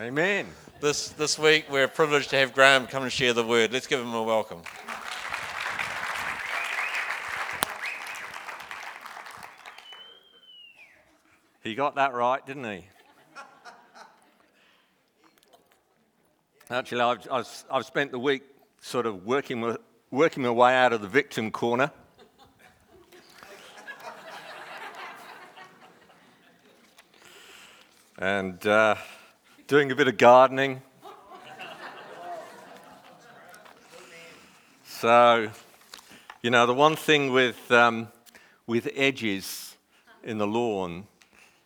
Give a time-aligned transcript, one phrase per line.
[0.00, 0.46] Amen.
[0.80, 3.70] This, this week, we're privileged to have Graham come and share the word.
[3.70, 4.62] Let's give him a welcome.
[11.62, 12.86] He got that right, didn't he?
[16.70, 18.44] Actually, I've, I've, I've spent the week
[18.80, 19.76] sort of working, with,
[20.10, 21.90] working my way out of the victim corner.
[28.18, 28.94] and uh,
[29.70, 30.82] doing a bit of gardening.
[34.84, 35.48] So,
[36.42, 38.08] you know, the one thing with, um,
[38.66, 39.76] with edges
[40.24, 41.06] in the lawn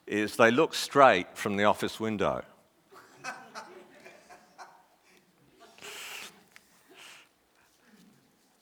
[0.07, 2.45] is they look straight from the office window.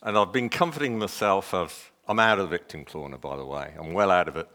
[0.05, 3.75] and I've been comforting myself of, I'm out of the victim corner, by the way,
[3.77, 4.47] I'm well out of it.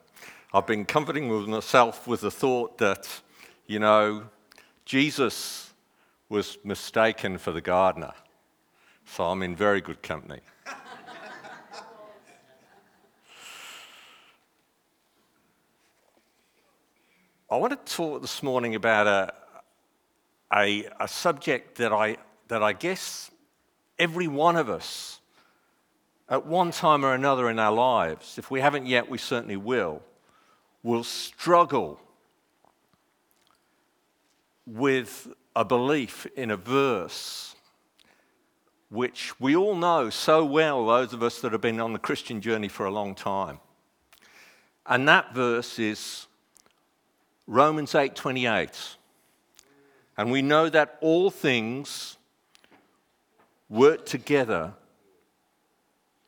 [0.54, 3.20] I've been comforting myself with the thought that,
[3.66, 4.30] you know,
[4.88, 5.73] Jesus
[6.30, 8.14] was mistaken for the gardener.
[9.03, 10.39] So I'm in very good company.
[17.52, 19.34] I want to talk this morning about a,
[20.53, 22.16] a, a, subject that I,
[22.48, 23.30] that I guess
[24.00, 25.20] every one of us,
[26.30, 30.02] at one time or another in our lives, if we haven't yet, we certainly will,
[30.81, 32.00] will struggle
[34.68, 37.56] with a belief in a verse
[38.90, 42.42] which we all know so well, those of us that have been on the Christian
[42.42, 43.60] journey for a long time.
[44.86, 46.28] And that verse is
[47.48, 48.98] Romans 8:28.
[50.18, 52.18] And we know that all things
[53.70, 54.73] work together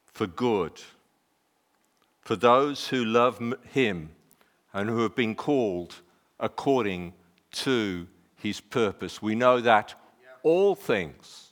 [0.06, 0.82] for good
[2.22, 4.12] for those who love him
[4.73, 6.02] and who have been called
[6.40, 7.14] according
[7.52, 8.08] to
[8.42, 9.22] his purpose.
[9.22, 9.94] We know that
[10.44, 11.52] all things,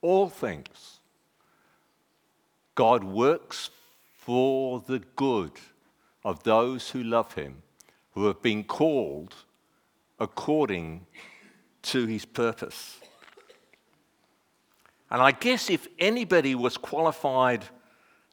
[0.00, 1.00] all things,
[2.74, 3.70] God works
[4.16, 5.52] for the good
[6.24, 7.62] of those who love him
[8.12, 9.34] who have been called
[10.20, 11.06] according
[11.82, 12.98] to his purpose.
[15.10, 17.64] And I guess if anybody was qualified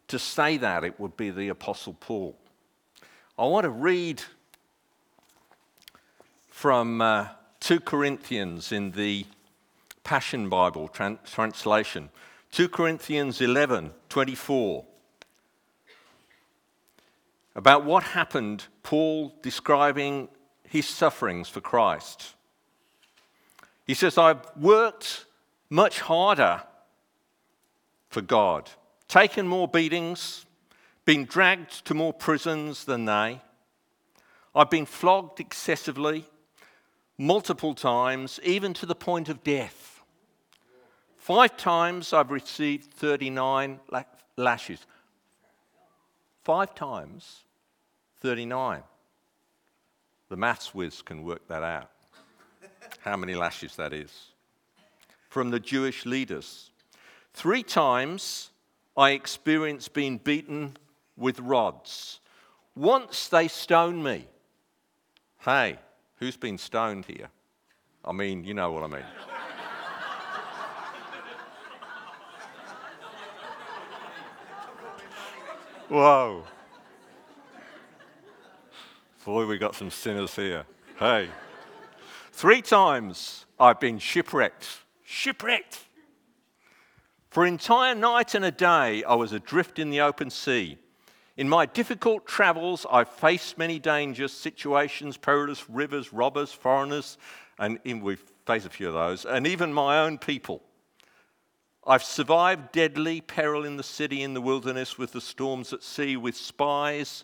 [0.07, 2.37] to say that, it would be the Apostle Paul.
[3.37, 4.21] I want to read
[6.49, 7.27] from uh,
[7.59, 9.25] 2 Corinthians in the
[10.03, 12.09] Passion Bible translation.
[12.51, 14.85] 2 Corinthians 11 24
[17.59, 20.29] about what happened, Paul describing
[20.63, 22.35] his sufferings for Christ.
[23.85, 25.25] He says, I've worked
[25.69, 26.63] much harder
[28.09, 28.69] for God,
[29.09, 30.45] taken more beatings,
[31.03, 33.41] been dragged to more prisons than they.
[34.55, 36.25] I've been flogged excessively,
[37.19, 40.01] multiple times, even to the point of death.
[41.17, 43.79] Five times I've received 39
[44.37, 44.85] lashes.
[46.43, 47.43] Five times
[48.21, 48.81] 39.
[50.29, 51.91] The maths whiz can work that out.
[53.01, 54.11] How many lashes that is.
[55.29, 56.71] From the Jewish leaders.
[57.33, 58.51] Three times
[58.95, 60.77] I experienced being beaten
[61.17, 62.21] with rods.
[62.75, 64.25] Once they stoned me.
[65.39, 65.79] Hey,
[66.19, 67.29] who's been stoned here?
[68.05, 69.05] I mean, you know what I mean.
[75.89, 76.43] Whoa.
[79.25, 80.65] Boy, we got some sinners here.
[80.97, 81.29] Hey.
[82.31, 84.67] Three times I've been shipwrecked.
[85.03, 85.79] Shipwrecked.
[87.29, 90.77] For an entire night and a day, I was adrift in the open sea.
[91.39, 97.17] In my difficult travels, I faced many dangers, situations, perilous rivers, robbers, foreigners,
[97.57, 100.61] and we've faced a few of those, and even my own people.
[101.87, 106.17] I've survived deadly peril in the city, in the wilderness, with the storms at sea,
[106.17, 107.23] with spies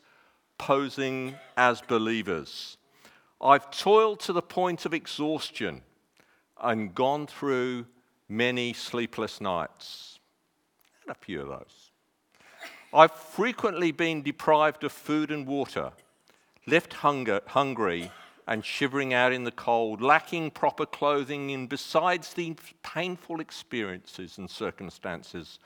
[0.58, 2.78] posing as believers.
[3.42, 5.82] I've toiled to the point of exhaustion
[6.62, 7.86] and gone through
[8.30, 10.20] many sleepless nights.
[11.02, 11.85] And a few of those.
[12.96, 15.92] I've frequently been deprived of food and water,
[16.66, 18.10] left hunger, hungry
[18.48, 24.50] and shivering out in the cold, lacking proper clothing, and besides the painful experiences and
[24.50, 25.60] circumstances,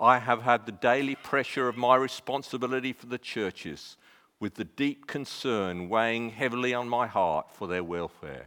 [0.00, 3.98] I have had the daily pressure of my responsibility for the churches
[4.40, 8.46] with the deep concern weighing heavily on my heart for their welfare.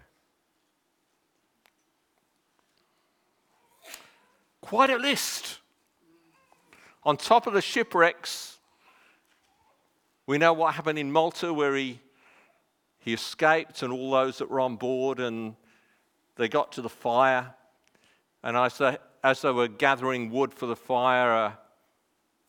[4.62, 5.60] Quite a list.
[7.06, 8.58] On top of the shipwrecks,
[10.26, 12.00] we know what happened in Malta where he,
[12.98, 15.56] he escaped and all those that were on board and
[16.36, 17.54] they got to the fire,
[18.44, 21.60] and as they, as they were gathering wood for the fire, a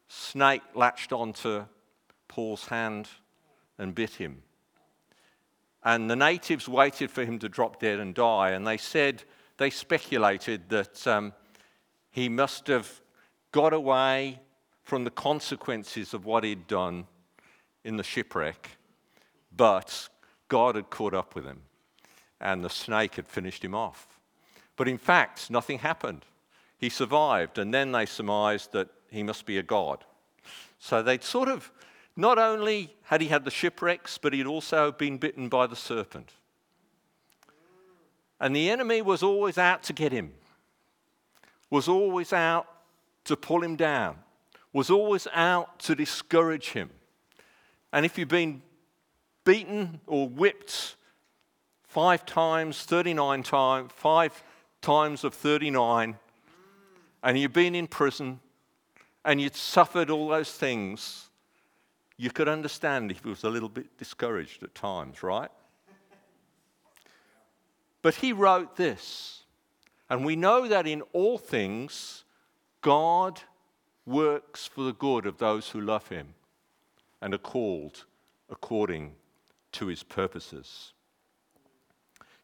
[0.08, 1.64] snake latched onto
[2.26, 3.08] Paul's hand
[3.79, 4.43] and bit him.
[5.85, 9.23] And the natives waited for him to drop dead and die, and they said,
[9.58, 11.35] they speculated that um,
[12.11, 13.03] he must have
[13.53, 14.41] got away
[14.87, 17.06] from the consequences of what he'd done
[17.85, 18.71] in the shipwreck,
[19.55, 20.09] but
[20.47, 21.62] God had caught up with him
[22.41, 24.06] and the snake had finished him off.
[24.77, 26.25] But in fact, nothing happened.
[26.79, 30.05] He survived, and then they surmised that he must be a god.
[30.79, 31.73] So they'd sort of,
[32.15, 36.32] not only had he had the shipwrecks, but he'd also been bitten by the serpent.
[38.39, 40.35] And the enemy was always out to get him,
[41.71, 42.69] was always out
[43.25, 44.19] to pull him down,
[44.76, 46.90] was always out to discourage him.
[47.94, 48.61] And if you've been
[49.43, 50.96] beaten or whipped
[51.82, 54.43] five times, 39 times, five
[54.82, 56.19] times of 39,
[57.23, 58.38] and you've been in prison
[59.25, 61.31] and you'd suffered all those things,
[62.19, 65.50] you could understand if he was a little bit discouraged at times, right?
[68.02, 69.44] But he wrote this,
[70.11, 72.25] and we know that in all things,
[72.82, 73.40] God
[74.06, 76.35] works for the good of those who love him
[77.20, 78.05] and are called
[78.49, 79.12] according
[79.73, 80.93] to his purposes.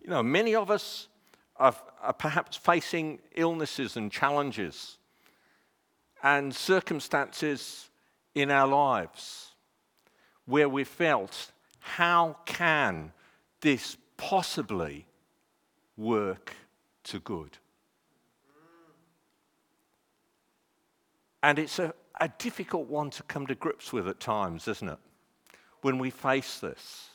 [0.02, 1.08] You know, many of us
[1.56, 4.98] are, are perhaps facing illnesses and challenges
[6.22, 7.88] and circumstances
[8.34, 9.52] in our lives
[10.46, 13.12] where we felt, how can
[13.60, 15.06] this possibly
[15.96, 16.54] work
[17.04, 17.58] to good?
[21.42, 24.98] And it's a, a difficult one to come to grips with at times, isn't it?
[25.80, 27.08] When we face this.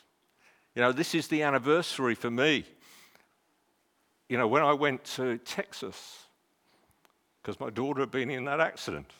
[0.74, 2.64] You know, this is the anniversary for me
[4.28, 6.26] you know, when I went to Texas,
[7.40, 9.10] because my daughter had been in that accident,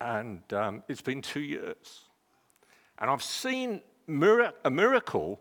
[0.00, 2.04] and um, it's been two years.
[2.98, 5.40] And I've seen a miracle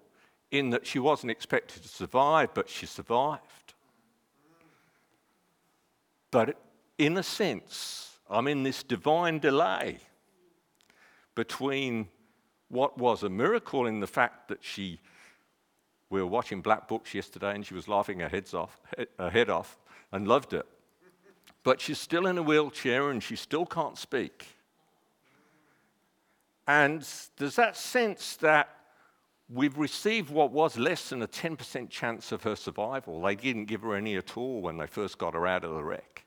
[0.51, 3.73] in that she wasn't expected to survive, but she survived.
[6.29, 6.57] But
[6.97, 9.99] in a sense, I'm in this divine delay
[11.35, 12.07] between
[12.69, 14.99] what was a miracle in the fact that she
[16.13, 18.79] we were watching Black Books yesterday and she was laughing her, heads off,
[19.17, 19.79] her head off
[20.11, 20.67] and loved it.
[21.63, 24.45] But she's still in a wheelchair and she still can't speak.
[26.67, 27.03] And
[27.37, 28.69] there's that sense that
[29.49, 33.19] we've received what was less than a 10% chance of her survival.
[33.19, 35.83] They didn't give her any at all when they first got her out of the
[35.83, 36.22] wreck.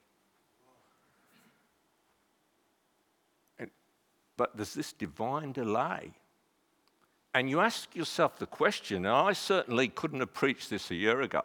[4.36, 6.12] But there's this divine delay
[7.36, 11.20] and you ask yourself the question, and I certainly couldn't have preached this a year
[11.20, 11.42] ago,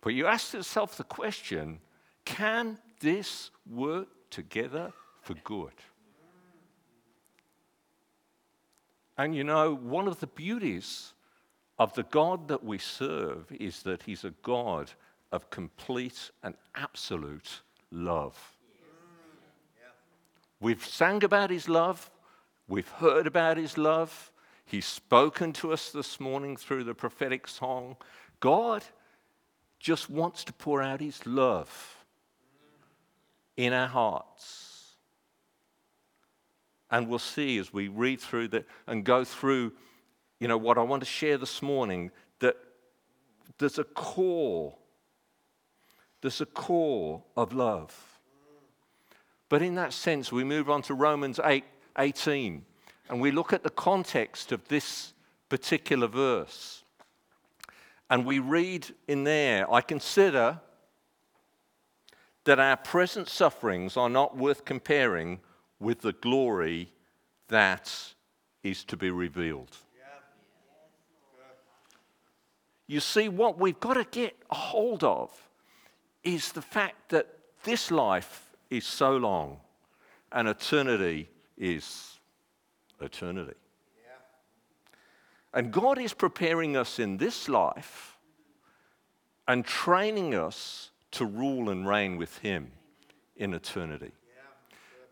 [0.00, 1.80] but you ask yourself the question
[2.24, 5.72] can this work together for good?
[9.16, 11.12] And you know, one of the beauties
[11.80, 14.92] of the God that we serve is that He's a God
[15.32, 18.56] of complete and absolute love.
[20.60, 22.10] We've sang about His love,
[22.66, 24.32] we've heard about His love,
[24.64, 27.96] He's spoken to us this morning through the prophetic song.
[28.40, 28.84] God
[29.78, 31.96] just wants to pour out His love
[33.56, 34.96] in our hearts.
[36.90, 39.72] And we'll see as we read through that and go through,
[40.40, 42.10] you know, what I want to share this morning
[42.40, 42.56] that
[43.58, 44.76] there's a core,
[46.20, 48.17] there's a core of love.
[49.48, 51.64] But in that sense, we move on to Romans 8
[51.98, 52.64] 18
[53.08, 55.14] and we look at the context of this
[55.48, 56.84] particular verse.
[58.10, 60.60] And we read in there, I consider
[62.44, 65.40] that our present sufferings are not worth comparing
[65.80, 66.92] with the glory
[67.48, 67.92] that
[68.62, 69.76] is to be revealed.
[72.86, 75.30] You see, what we've got to get a hold of
[76.24, 77.28] is the fact that
[77.64, 79.58] this life is so long
[80.32, 82.18] and eternity is
[83.00, 83.54] eternity.
[85.54, 88.18] And God is preparing us in this life
[89.46, 92.70] and training us to rule and reign with Him
[93.36, 94.12] in eternity.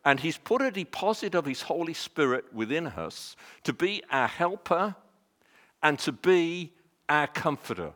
[0.05, 3.35] And He's put a deposit of His Holy Spirit within us
[3.65, 4.95] to be our helper
[5.83, 6.73] and to be
[7.09, 7.93] our comforter.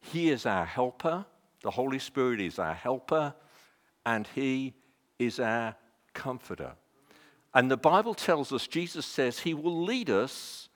[0.00, 1.24] He is our helper,
[1.62, 3.34] the Holy Spirit is our helper,
[4.06, 4.74] and He
[5.18, 5.74] is our
[6.12, 6.72] comforter.
[7.54, 10.68] And the Bible tells us, Jesus says, He will lead us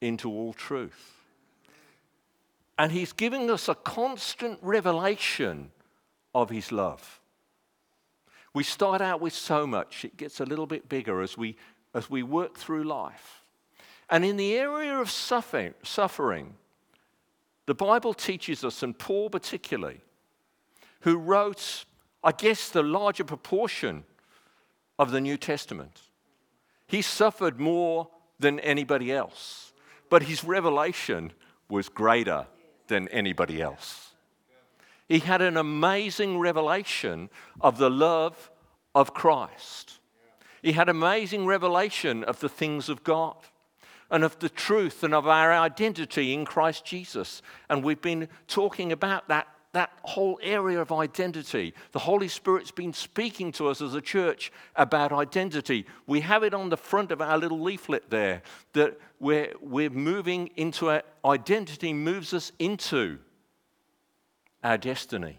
[0.00, 1.16] into all truth.
[2.78, 5.70] And He's giving us a constant revelation
[6.34, 7.20] of His love.
[8.54, 11.56] We start out with so much, it gets a little bit bigger as we,
[11.94, 13.42] as we work through life.
[14.10, 16.54] And in the area of suffering, suffering,
[17.66, 20.00] the Bible teaches us, and Paul particularly,
[21.00, 21.84] who wrote,
[22.24, 24.04] I guess, the larger proportion
[24.98, 26.00] of the New Testament.
[26.86, 29.72] He suffered more than anybody else,
[30.10, 31.32] but his revelation
[31.68, 32.46] was greater
[32.88, 34.12] than anybody else.
[35.08, 38.50] He had an amazing revelation of the love
[38.94, 39.98] of Christ.
[40.62, 43.36] He had amazing revelation of the things of God
[44.10, 47.42] and of the truth and of our identity in Christ Jesus.
[47.68, 51.74] And we've been talking about that, that whole area of identity.
[51.92, 55.86] The Holy Spirit's been speaking to us as a church about identity.
[56.06, 58.42] We have it on the front of our little leaflet there
[58.74, 63.18] that we're, we're moving into our identity, moves us into
[64.62, 65.38] our destiny.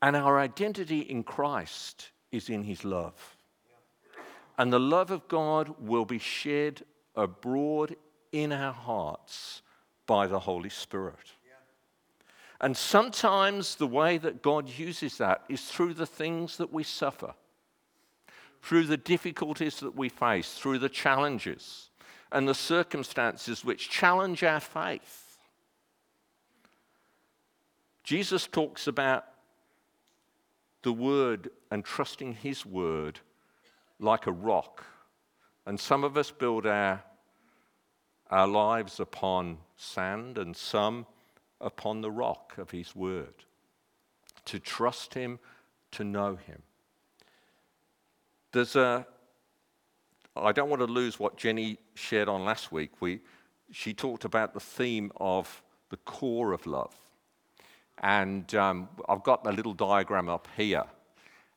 [0.00, 3.36] And our identity in Christ is in His love.
[4.56, 6.84] And the love of God will be shed
[7.16, 7.96] abroad
[8.30, 9.62] in our hearts
[10.08, 11.34] by the Holy Spirit.
[12.60, 17.34] And sometimes the way that God uses that is through the things that we suffer,
[18.62, 21.90] through the difficulties that we face, through the challenges
[22.32, 25.38] and the circumstances which challenge our faith.
[28.02, 29.24] Jesus talks about
[30.82, 33.20] the Word and trusting His Word
[34.00, 34.84] like a rock.
[35.66, 37.04] And some of us build our,
[38.30, 41.06] our lives upon sand, and some
[41.60, 43.44] upon the rock of His Word.
[44.46, 45.38] To trust Him,
[45.92, 46.62] to know Him.
[48.52, 49.06] There's a,
[50.36, 52.90] I don't want to lose what Jenny shared on last week.
[53.00, 53.20] We,
[53.70, 56.98] she talked about the theme of the core of love.
[57.98, 60.84] And um, I've got a little diagram up here.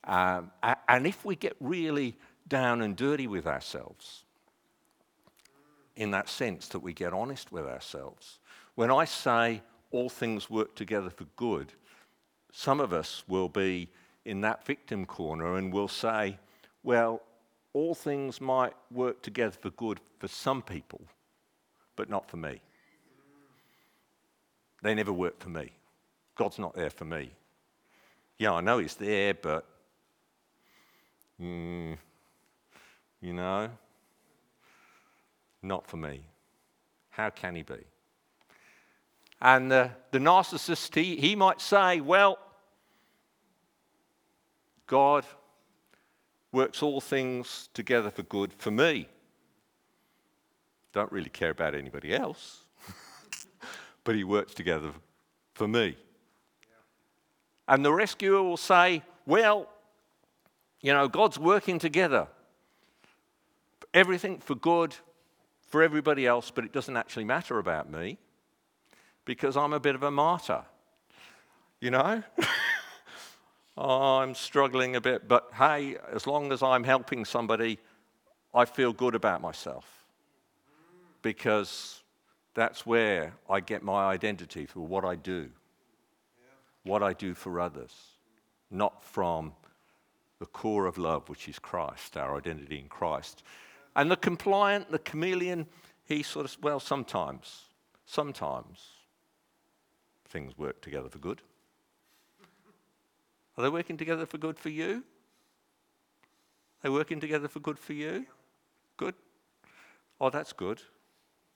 [0.04, 0.51] Um,
[0.88, 4.25] and if we get really down and dirty with ourselves
[5.95, 8.39] in that sense that we get honest with ourselves.
[8.75, 11.74] When I say all things work together for good,
[12.51, 13.89] some of us will be
[14.25, 16.38] in that victim corner and will say,
[16.83, 17.21] well,
[17.74, 21.01] all things might work together for good for some people,
[21.95, 22.62] but not for me.
[24.83, 25.71] They never work for me.
[26.36, 27.31] God's not there for me.
[28.38, 29.65] Yeah, I know He's there, but
[31.39, 31.98] mm,
[33.21, 33.69] you know?
[35.62, 36.22] Not for me.
[37.12, 37.86] How can he be?
[39.41, 42.38] And the, the narcissist, he, he might say, well,
[44.88, 45.25] God
[46.51, 49.08] works all things together for good for me.
[50.94, 52.65] Don't really care about anybody else,
[54.03, 54.91] but he works together
[55.53, 55.96] for me.
[57.68, 59.70] And the rescuer will say, well,
[60.82, 62.27] you know, God's working together
[63.94, 64.96] everything for good
[65.72, 68.18] for everybody else, but it doesn't actually matter about me
[69.25, 70.63] because I'm a bit of a martyr.
[71.80, 72.24] You know?
[73.78, 77.80] Oh, I'm struggling a bit, but hey, as long as I'm helping somebody,
[78.54, 79.88] I feel good about myself
[81.22, 82.04] because
[82.54, 85.50] that's where I get my identity for what I do,
[86.84, 87.94] what I do for others,
[88.70, 89.54] not from
[90.40, 93.42] the core of love, which is Christ, our identity in Christ.
[93.95, 95.67] And the compliant, the chameleon,
[96.05, 97.65] he sort of, well, sometimes,
[98.05, 98.88] sometimes
[100.29, 101.41] things work together for good.
[103.57, 105.03] Are they working together for good for you?
[106.79, 108.25] Are they working together for good for you?
[108.98, 109.13] Good.
[110.19, 110.81] Oh, that's good.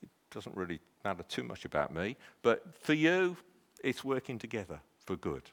[0.03, 2.17] It doesn't really matter too much about me.
[2.41, 3.37] But for you,
[3.83, 5.43] it's working together for good.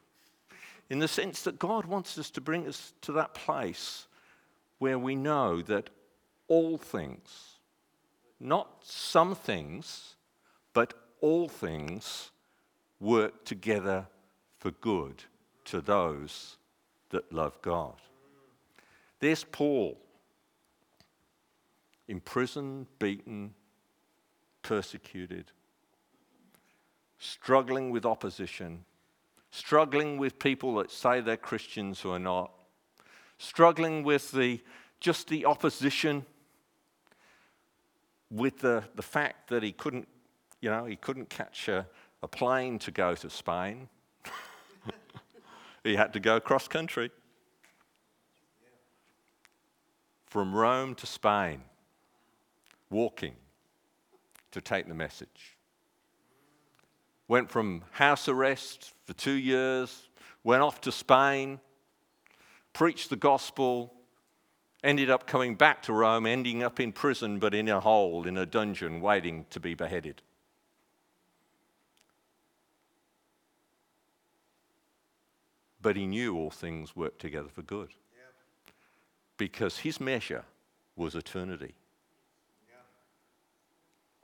[0.90, 4.06] In the sense that God wants us to bring us to that place
[4.78, 5.90] where we know that
[6.52, 7.60] all things.
[8.38, 10.16] Not some things,
[10.74, 10.92] but
[11.22, 12.30] all things
[13.00, 14.06] work together
[14.58, 15.24] for good
[15.64, 16.58] to those
[17.08, 17.94] that love God.
[19.18, 19.98] There's Paul,
[22.06, 23.54] imprisoned, beaten,
[24.60, 25.52] persecuted,
[27.18, 28.84] struggling with opposition,
[29.50, 32.52] struggling with people that say they're Christians who are not,
[33.38, 34.60] struggling with the,
[35.00, 36.26] just the opposition
[38.32, 40.08] with the, the fact that he couldn't,
[40.60, 41.86] you know, he couldn't catch a,
[42.22, 43.88] a plane to go to Spain.
[45.84, 47.10] he had to go cross country
[50.26, 51.60] from Rome to Spain,
[52.90, 53.34] walking.
[54.52, 55.58] to take the message.
[57.28, 60.08] Went from house arrest for two years,
[60.42, 61.60] went off to Spain,
[62.72, 63.92] preached the gospel,
[64.82, 68.36] ended up coming back to Rome, ending up in prison, but in a hole, in
[68.36, 70.22] a dungeon, waiting to be beheaded.
[75.80, 77.90] But he knew all things work together for good.
[79.36, 80.44] Because his measure
[80.96, 81.74] was eternity.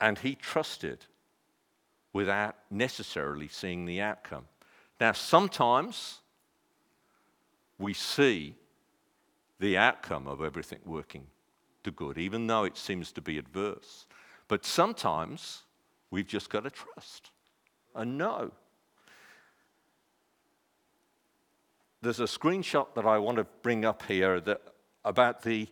[0.01, 1.07] And he trusted
[2.13, 4.47] without necessarily seeing the outcome.
[5.01, 6.21] Now, sometimes
[7.79, 8.55] we see
[9.61, 11.27] the outcome of everything working
[11.85, 14.07] to good, even though it seems to be adverse.
[14.47, 15.63] But sometimes
[16.11, 17.31] we've just got to trust
[17.95, 18.53] and know.
[22.01, 24.63] There's a screenshot that I want to bring up here that,
[25.05, 25.67] about the,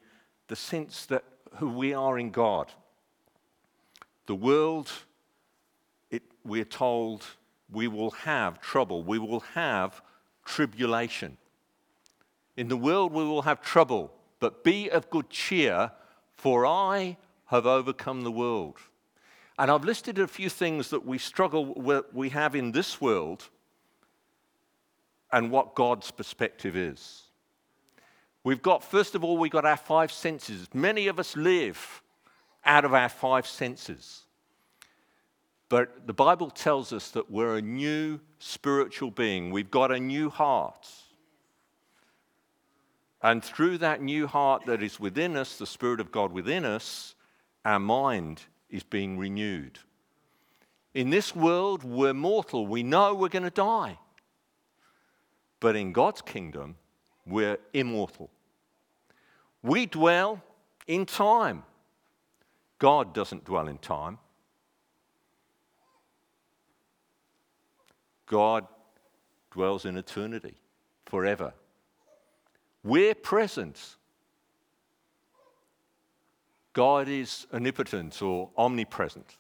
[0.48, 1.24] the sense that
[1.56, 2.72] who we are in God.
[4.26, 4.90] The world,
[6.10, 7.24] it, we're told,
[7.70, 10.02] we will have trouble, we will have
[10.44, 11.36] tribulation.
[12.56, 15.92] In the world we will have trouble, but be of good cheer,
[16.34, 18.78] for I have overcome the world.
[19.58, 23.48] And I've listed a few things that we struggle with, we have in this world
[25.32, 27.22] and what God's perspective is.
[28.44, 30.68] We've got, first of all, we've got our five senses.
[30.72, 32.02] Many of us live
[32.64, 34.22] out of our five senses.
[35.68, 39.50] But the Bible tells us that we're a new spiritual being.
[39.50, 40.88] We've got a new heart.
[43.26, 47.16] And through that new heart that is within us, the Spirit of God within us,
[47.64, 49.80] our mind is being renewed.
[50.95, 52.68] In this world, we're mortal.
[52.68, 53.99] We know we're going to die.
[55.59, 56.76] But in God's kingdom,
[57.26, 58.30] we're immortal.
[59.61, 60.40] We dwell
[60.87, 61.64] in time.
[62.78, 64.18] God doesn't dwell in time.
[68.26, 68.69] God
[69.50, 70.54] dwells in eternity,
[71.06, 71.54] forever.
[72.86, 73.96] We're present.
[76.72, 79.38] God is omnipotent or omnipresent.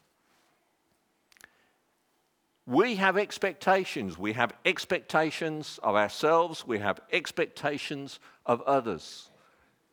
[2.66, 4.18] We have expectations.
[4.18, 9.30] We have expectations of ourselves, we have expectations of others.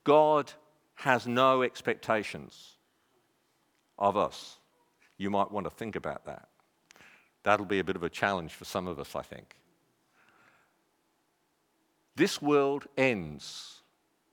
[0.03, 0.51] God
[0.95, 2.77] has no expectations
[3.99, 4.57] of us.
[5.19, 6.47] You might want to think about that.
[7.43, 9.55] That'll be a bit of a challenge for some of us, I think.
[12.15, 13.81] This world ends.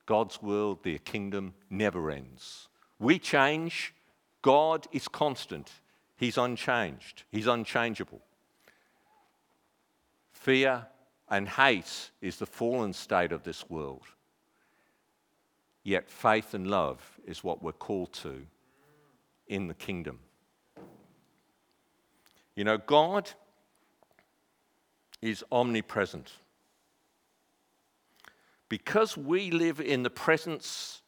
[0.06, 2.68] God's world, the kingdom, never ends.
[2.98, 3.94] We change.
[4.42, 5.70] God is constant.
[6.16, 7.24] He's unchanged.
[7.30, 8.20] He's unchangeable.
[10.32, 10.86] Fear
[11.28, 14.02] and hate is the fallen state of this world.
[15.82, 18.46] Yet faith and love is what we're called to
[19.46, 20.18] in the kingdom.
[22.54, 23.30] You know, God
[25.22, 26.32] is omnipresent.
[28.70, 31.02] Because we live in the presence,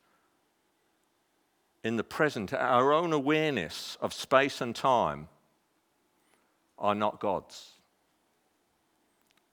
[1.82, 5.28] in the present, our own awareness of space and time
[6.76, 7.70] are not God's.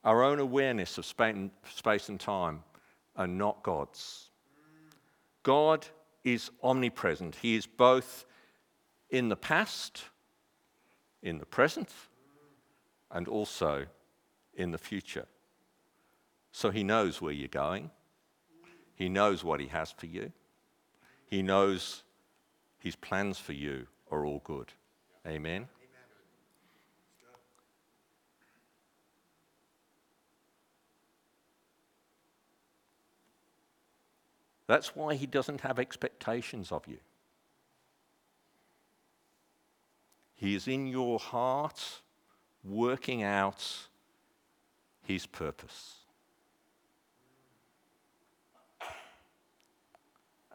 [0.04, 2.64] Our own awareness of space and time
[3.16, 4.32] are not God's.
[5.44, 5.86] God
[6.24, 7.36] is omnipresent.
[7.36, 8.26] He is both
[9.12, 10.04] in the past,
[11.22, 11.90] in the present,
[13.12, 13.86] and also
[14.56, 15.28] in the future.
[16.52, 17.92] So he knows where you're going.
[19.00, 20.34] He knows what he has for you.
[21.26, 22.04] He knows
[22.78, 24.74] his plans for you are all good.
[25.26, 25.70] Amen.
[34.68, 36.98] That's why he doesn't have expectations of you.
[40.36, 42.02] He is in your heart
[42.64, 43.88] working out
[45.02, 45.99] his purpose.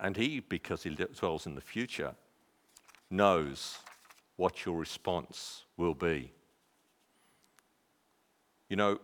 [0.01, 2.15] And he, because he dwells in the future,
[3.11, 3.79] knows
[4.37, 6.33] what your response will be.
[8.69, 9.01] You know,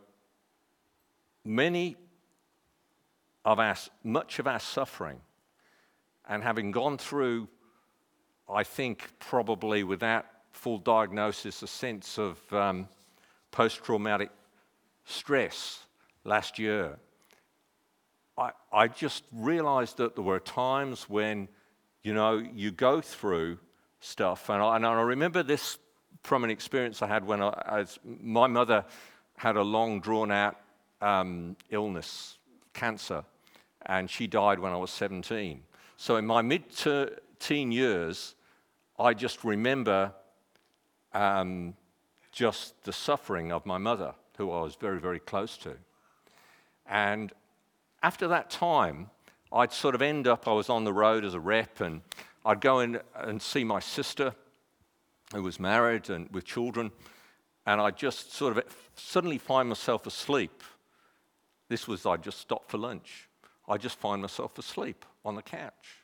[1.44, 1.96] many
[3.44, 5.20] of our, much of our suffering.
[6.28, 7.48] And having gone through,
[8.48, 12.88] I think, probably without full diagnosis, a sense of um,
[13.50, 14.30] post traumatic
[15.04, 15.86] stress
[16.24, 16.98] last year,
[18.40, 21.48] I, I just realized that there were times when,
[22.02, 23.58] you know, you go through
[24.00, 24.48] stuff.
[24.48, 25.78] And I, and I remember this
[26.22, 28.86] from an experience I had when I, my mother
[29.36, 30.56] had a long, drawn out
[31.02, 32.38] um, illness
[32.72, 33.24] cancer,
[33.84, 35.62] and she died when I was 17.
[35.98, 36.64] So in my mid
[37.38, 38.34] teen years,
[38.98, 40.12] I just remember
[41.12, 41.74] um,
[42.32, 45.76] just the suffering of my mother, who I was very, very close to.
[46.86, 47.32] And
[48.02, 49.10] after that time,
[49.52, 52.02] I'd sort of end up, I was on the road as a rep, and
[52.44, 54.34] I'd go in and see my sister,
[55.34, 56.90] who was married and with children,
[57.66, 60.62] and I'd just sort of suddenly find myself asleep.
[61.68, 63.28] This was, I'd just stop for lunch.
[63.68, 66.00] I'd just find myself asleep on the couch.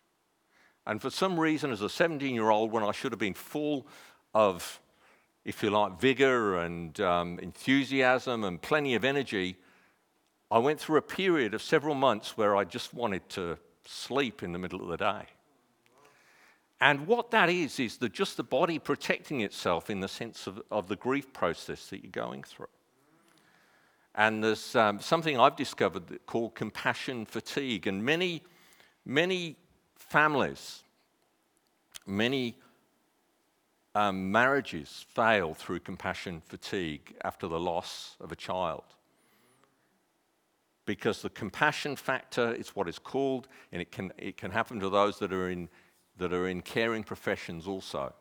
[0.86, 3.86] And for some reason, as a 17 year old, when I should have been full
[4.34, 4.80] of,
[5.44, 9.56] if you like, vigor and um, enthusiasm and plenty of energy,
[10.50, 14.52] I went through a period of several months where I just wanted to sleep in
[14.52, 15.26] the middle of the day.
[16.80, 20.60] And what that is, is the, just the body protecting itself in the sense of,
[20.70, 22.68] of the grief process that you're going through.
[24.14, 27.86] And there's um, something I've discovered called compassion fatigue.
[27.86, 28.42] And many,
[29.04, 29.56] many
[29.96, 30.82] families,
[32.06, 32.56] many
[33.94, 38.84] um, marriages fail through compassion fatigue after the loss of a child.
[40.86, 44.88] Because the compassion factor is what it's called, and it can, it can happen to
[44.88, 45.68] those that are in
[46.18, 48.14] that are in caring professions also.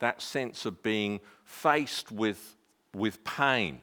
[0.00, 2.56] That sense of being faced with,
[2.94, 3.80] with pain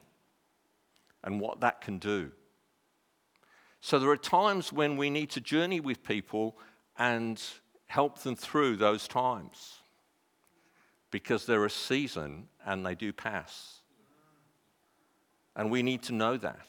[1.24, 2.32] and what that can do.
[3.80, 6.58] So there are times when we need to journey with people
[6.98, 7.42] and
[7.86, 9.78] help them through those times
[11.10, 13.80] because they're a season and they do pass.
[15.56, 16.68] And we need to know that.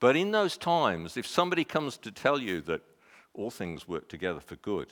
[0.00, 2.80] But in those times, if somebody comes to tell you that
[3.34, 4.88] all things work together for good,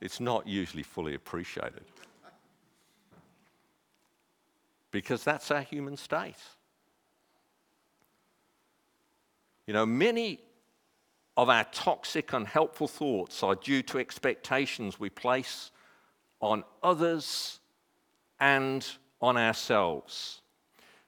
[0.00, 1.84] it's not usually fully appreciated.
[4.92, 6.36] Because that's our human state.
[9.66, 10.40] You know, many
[11.36, 15.70] of our toxic, unhelpful thoughts are due to expectations we place
[16.40, 17.58] on others
[18.38, 18.86] and
[19.20, 20.42] on ourselves.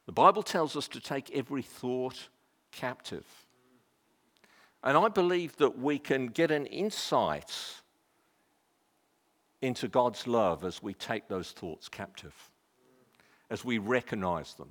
[0.07, 2.29] The Bible tells us to take every thought
[2.75, 3.27] captive.
[4.83, 7.53] And I believe that we can get an insight
[9.63, 12.35] into God's love as we take those thoughts captive,
[13.49, 14.69] as we recognize them.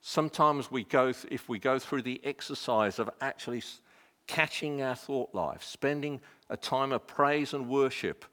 [0.00, 3.62] Sometimes we go, th- if we go through the exercise of actually
[4.26, 8.24] catching our thought life, spending a time of praise and worship,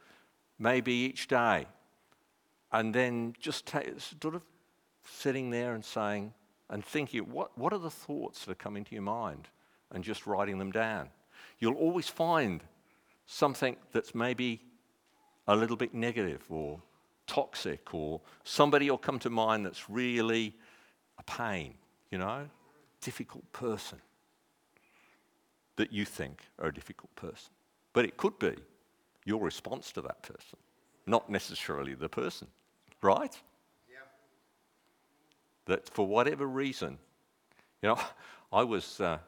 [0.57, 1.65] maybe each day,
[2.71, 4.43] and then just take, sort of
[5.03, 6.33] sitting there and saying
[6.69, 9.47] and thinking, what, what are the thoughts that come into your mind?
[9.91, 11.09] And just writing them down.
[11.59, 12.61] You'll always find
[13.25, 14.61] something that's maybe
[15.47, 16.81] a little bit negative or
[17.25, 20.55] toxic, or somebody will come to mind that's really
[21.17, 21.73] a pain,
[22.11, 22.47] you know,
[23.01, 23.99] difficult person
[25.75, 27.51] that you think are a difficult person.
[27.93, 28.55] But it could be
[29.25, 30.57] your response to that person,
[31.05, 32.47] not necessarily the person,
[33.01, 33.37] right?
[35.67, 36.97] That for whatever reason,
[37.81, 37.99] you know,
[38.51, 39.19] I was, uh,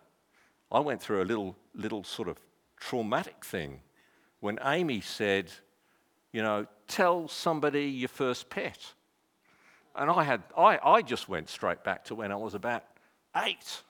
[0.72, 2.38] I went through a little, little sort of
[2.80, 3.82] traumatic thing
[4.40, 5.52] when Amy said,
[6.32, 8.80] you know, tell somebody your first pet.
[9.96, 12.84] And I, had, I, I just went straight back to when I was about
[13.36, 13.82] eight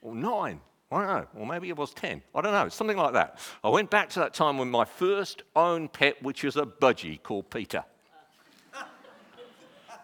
[0.00, 0.60] or nine.
[0.90, 2.22] I don't know, or maybe it was 10.
[2.32, 3.40] I don't know, something like that.
[3.64, 7.20] I went back to that time when my first own pet, which was a budgie
[7.20, 7.84] called Peter.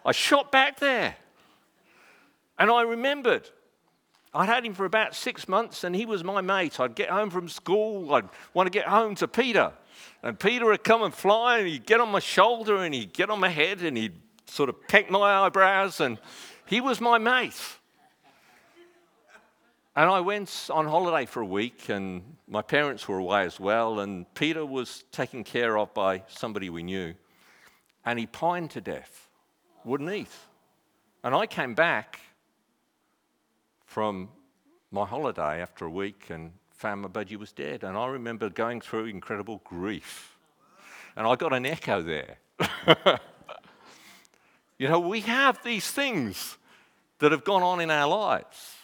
[0.05, 1.15] I shot back there.
[2.63, 3.51] And I remembered
[4.33, 6.79] I'd had him for about six months and he was my mate.
[6.79, 9.73] I'd get home from school, I'd want to get home to Peter.
[10.23, 13.31] And Peter would come and fly, and he'd get on my shoulder, and he'd get
[13.31, 14.15] on my head, and he'd
[14.47, 16.19] sort of peck my eyebrows, and
[16.65, 17.61] he was my mate.
[19.97, 23.99] And I went on holiday for a week, and my parents were away as well,
[23.99, 27.15] and Peter was taken care of by somebody we knew.
[28.07, 29.29] And he pined to death,
[29.85, 30.31] wouldn't eat.
[31.25, 32.21] And I came back
[33.93, 34.31] from
[34.91, 37.85] my holiday after a week, and found my budgie was dead.
[37.85, 40.39] And I remember going through incredible grief.
[41.15, 42.39] And I got an echo there.
[44.79, 46.57] you know, we have these things
[47.19, 48.77] that have gone on in our lives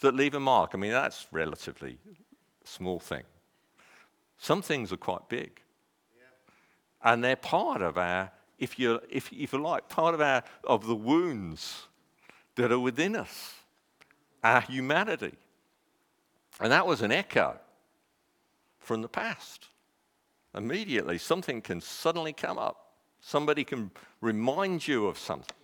[0.00, 0.72] that leave a mark.
[0.74, 1.98] I mean, that's relatively
[2.64, 3.22] small thing.
[4.36, 5.60] Some things are quite big.
[6.16, 7.12] Yeah.
[7.12, 10.88] And they're part of our, if you if, if you like, part of our of
[10.88, 11.86] the wounds
[12.56, 13.55] that are within us,
[14.46, 15.34] our humanity.
[16.60, 17.58] And that was an echo
[18.78, 19.66] from the past.
[20.54, 22.92] Immediately, something can suddenly come up.
[23.20, 25.56] Somebody can remind you of something.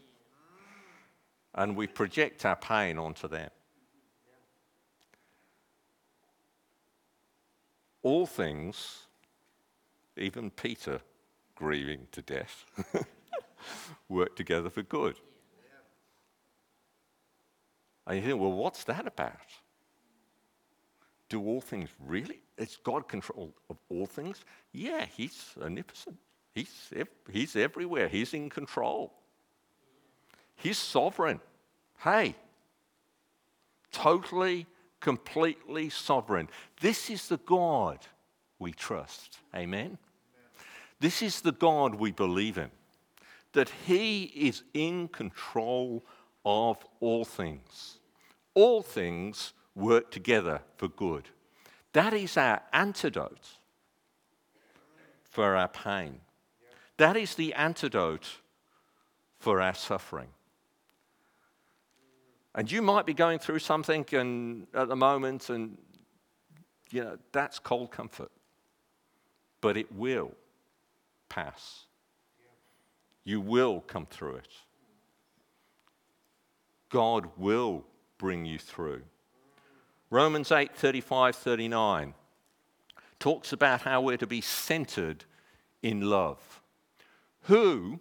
[1.54, 3.50] And we project our pain onto them.
[8.02, 9.06] All things,
[10.16, 11.00] even Peter
[11.54, 12.64] grieving to death,
[14.08, 15.16] work together for good.
[18.06, 19.32] And you think, well, what's that about?
[21.28, 22.40] Do all things really?
[22.58, 24.44] Is God control of all things?
[24.72, 26.16] Yeah, He's omnipotent.
[26.54, 26.90] He's,
[27.30, 28.08] he's everywhere.
[28.08, 29.14] He's in control.
[30.54, 31.40] He's sovereign.
[31.98, 32.34] Hey,
[33.90, 34.66] totally,
[35.00, 36.48] completely sovereign.
[36.80, 38.00] This is the God
[38.58, 39.38] we trust.
[39.54, 39.98] Amen?
[41.00, 42.70] This is the God we believe in.
[43.54, 46.04] That He is in control
[46.44, 47.98] of all things.
[48.54, 51.28] All things work together for good.
[51.92, 53.48] That is our antidote
[55.30, 56.20] for our pain.
[56.96, 58.38] That is the antidote
[59.38, 60.28] for our suffering.
[62.54, 65.78] And you might be going through something and, at the moment, and
[66.90, 68.30] you know, that's cold comfort.
[69.62, 70.32] But it will
[71.28, 71.86] pass.
[73.24, 74.48] You will come through it.
[76.92, 77.84] God will
[78.18, 79.00] bring you through.
[80.10, 82.14] Romans 8 35 39
[83.18, 85.24] talks about how we're to be centered
[85.82, 86.60] in love.
[87.44, 87.98] Who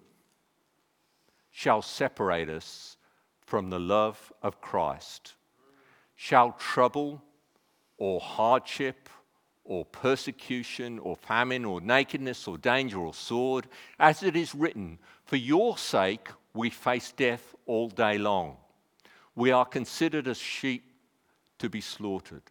[1.52, 2.98] shall separate us
[3.40, 5.36] from the love of Christ?
[6.16, 7.22] Shall trouble
[7.98, 9.08] or hardship
[9.64, 13.68] or persecution or famine or nakedness or danger or sword?
[13.98, 18.58] As it is written, For your sake we face death all day long.
[19.36, 20.92] We are considered as sheep
[21.60, 22.44] to be slaughtered.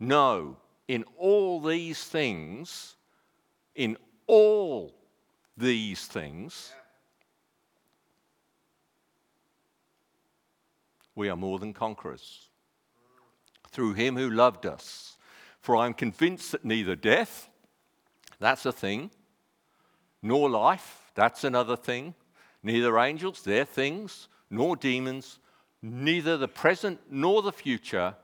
[0.00, 0.56] No,
[0.88, 2.96] in all these things,
[3.74, 4.94] in all
[5.56, 6.72] these things,
[11.14, 12.48] we are more than conquerors
[13.70, 15.16] through him who loved us.
[15.60, 17.48] For I am convinced that neither death,
[18.38, 19.10] that's a thing,
[20.20, 22.14] nor life, that's another thing,
[22.62, 25.38] neither angels, they're things, nor demons,
[25.82, 28.14] neither the present nor the future,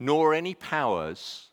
[0.00, 1.48] nor any powers,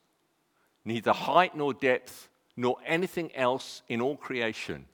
[0.83, 4.85] neither height nor depth, nor anything else in all creation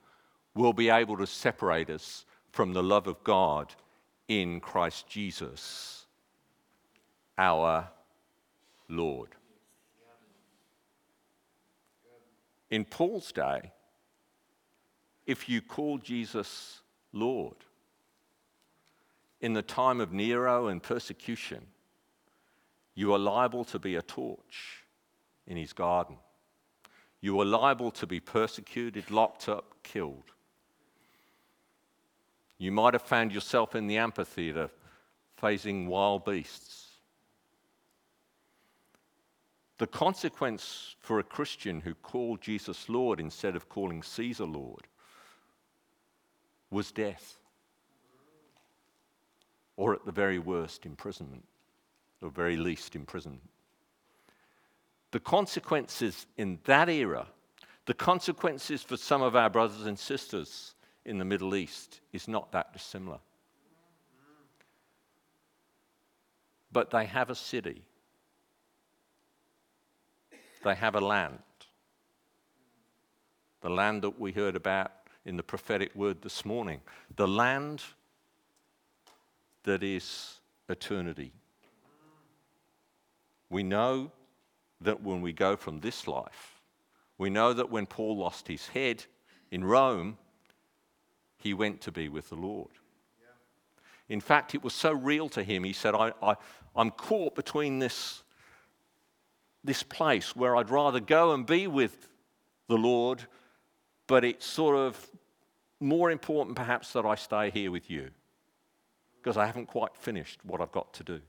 [0.53, 3.73] will be able to separate us from the love of God
[4.27, 6.05] in Christ Jesus,
[7.37, 7.87] our
[8.89, 9.29] Lord.
[12.69, 13.71] In Paul's day,
[15.25, 16.81] if you call Jesus
[17.13, 17.55] Lord,
[19.41, 21.65] in the time of Nero and persecution,
[22.95, 24.83] you are liable to be a torch
[25.45, 26.17] in his garden.
[27.21, 30.31] You are liable to be persecuted, locked up, killed.
[32.57, 34.69] You might have found yourself in the amphitheater
[35.37, 36.85] facing wild beasts.
[39.77, 44.87] The consequence for a Christian who called Jesus Lord instead of calling Caesar Lord
[46.71, 47.37] was death,
[49.77, 51.45] or at the very worst, imprisonment,
[52.21, 53.47] or very least, imprisonment.
[55.11, 57.27] The consequences in that era,
[57.85, 60.73] the consequences for some of our brothers and sisters
[61.05, 63.19] in the Middle East is not that dissimilar.
[66.71, 67.85] But they have a city,
[70.63, 71.39] they have a land.
[73.61, 74.91] The land that we heard about
[75.25, 76.81] in the prophetic word this morning,
[77.15, 77.83] the land
[79.67, 81.33] that is eternity.
[83.49, 84.13] We know
[84.79, 86.61] that when we go from this life,
[87.17, 89.03] we know that when Paul lost his head
[89.51, 90.17] in Rome,
[91.37, 92.69] he went to be with the Lord.
[94.07, 96.35] In fact, it was so real to him, he said, I, I,
[96.73, 98.23] I'm caught between this,
[99.65, 102.07] this place where I'd rather go and be with
[102.69, 103.23] the Lord,
[104.07, 105.09] but it's sort of
[105.81, 108.11] more important perhaps that I stay here with you
[109.21, 111.21] because I haven't quite finished what I've got to do.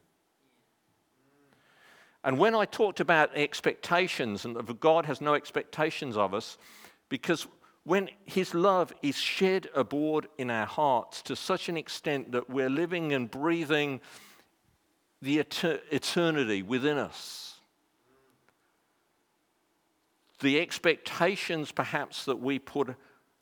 [2.24, 6.58] And when I talked about expectations and that God has no expectations of us,
[7.08, 7.46] because
[7.84, 12.68] when His love is shed abroad in our hearts to such an extent that we're
[12.68, 14.00] living and breathing
[15.22, 17.54] the eternity within us.
[20.40, 22.94] The expectations, perhaps, that we put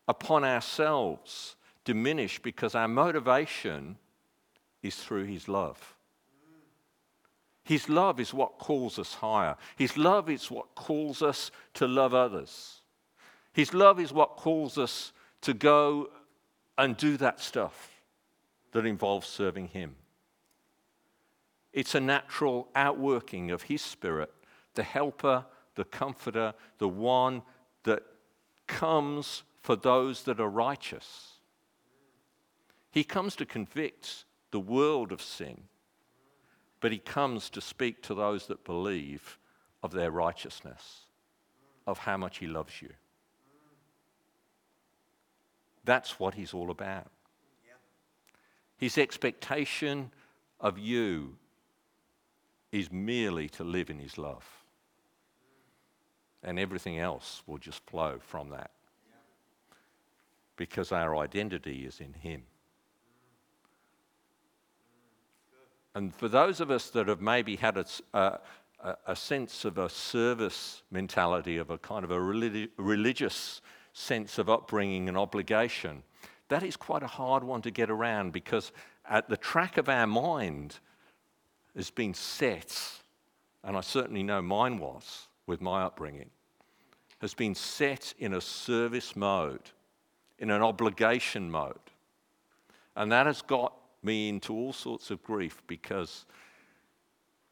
[0.08, 3.98] upon ourselves diminish because our motivation
[4.82, 5.96] is through His love.
[7.64, 9.56] His love is what calls us higher.
[9.76, 12.82] His love is what calls us to love others.
[13.52, 16.10] His love is what calls us to go
[16.78, 17.90] and do that stuff
[18.72, 19.96] that involves serving Him.
[21.72, 24.32] It's a natural outworking of His Spirit,
[24.74, 27.42] the helper, the comforter, the one
[27.84, 28.02] that
[28.66, 31.32] comes for those that are righteous.
[32.92, 35.62] He comes to convict the world of sin,
[36.80, 39.38] but he comes to speak to those that believe
[39.82, 41.06] of their righteousness,
[41.86, 42.90] of how much he loves you.
[45.84, 47.10] That's what he's all about.
[48.76, 50.10] His expectation
[50.60, 51.36] of you
[52.72, 54.44] is merely to live in his love.
[56.42, 58.70] And everything else will just flow from that.
[60.56, 62.42] Because our identity is in him.
[65.96, 69.88] And for those of us that have maybe had a, a, a sense of a
[69.88, 73.62] service mentality, of a kind of a religi- religious
[73.94, 76.02] sense of upbringing and obligation,
[76.48, 78.72] that is quite a hard one to get around because
[79.08, 80.80] at the track of our mind
[81.74, 82.78] has been set,
[83.64, 86.28] and I certainly know mine was with my upbringing,
[87.22, 89.70] has been set in a service mode,
[90.38, 91.78] in an obligation mode.
[92.96, 93.72] And that has got
[94.06, 96.24] me into all sorts of grief because,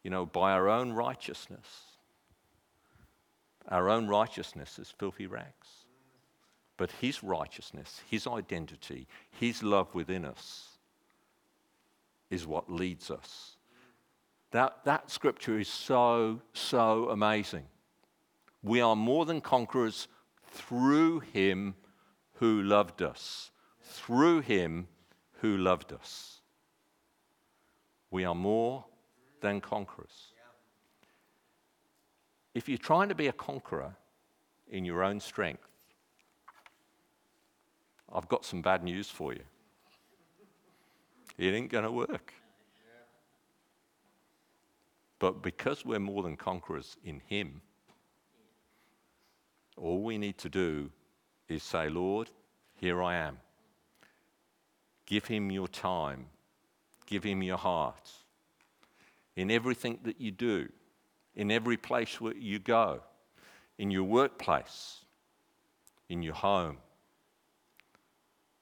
[0.02, 1.66] you know, by our own righteousness,
[3.68, 5.84] our own righteousness is filthy rags.
[6.76, 10.78] But His righteousness, His identity, His love within us
[12.30, 13.56] is what leads us.
[14.50, 17.64] That, that scripture is so, so amazing.
[18.62, 20.08] We are more than conquerors
[20.46, 21.74] through Him
[22.34, 23.50] who loved us.
[23.82, 24.88] Through Him
[25.40, 26.33] who loved us.
[28.14, 28.84] We are more
[29.40, 30.34] than conquerors.
[32.54, 33.96] If you're trying to be a conqueror
[34.68, 35.66] in your own strength,
[38.12, 39.42] I've got some bad news for you.
[41.38, 42.34] It ain't going to work.
[45.18, 47.62] But because we're more than conquerors in Him,
[49.76, 50.88] all we need to do
[51.48, 52.30] is say, Lord,
[52.76, 53.38] here I am.
[55.04, 56.26] Give Him your time
[57.06, 58.10] Give Him your heart.
[59.36, 60.68] In everything that you do,
[61.34, 63.00] in every place where you go,
[63.78, 65.04] in your workplace,
[66.08, 66.78] in your home,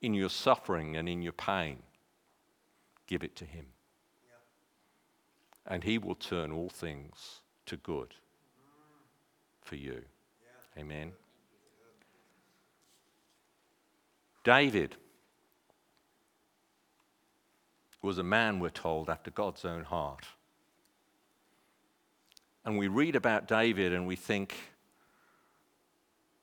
[0.00, 1.78] in your suffering and in your pain,
[3.07, 3.66] give it to Him.
[5.66, 8.14] And He will turn all things to good
[9.61, 10.02] for you.
[10.76, 11.12] Amen.
[14.44, 14.96] David
[18.03, 20.27] was a man, we're told, after God's own heart.
[22.65, 24.55] And we read about David and we think,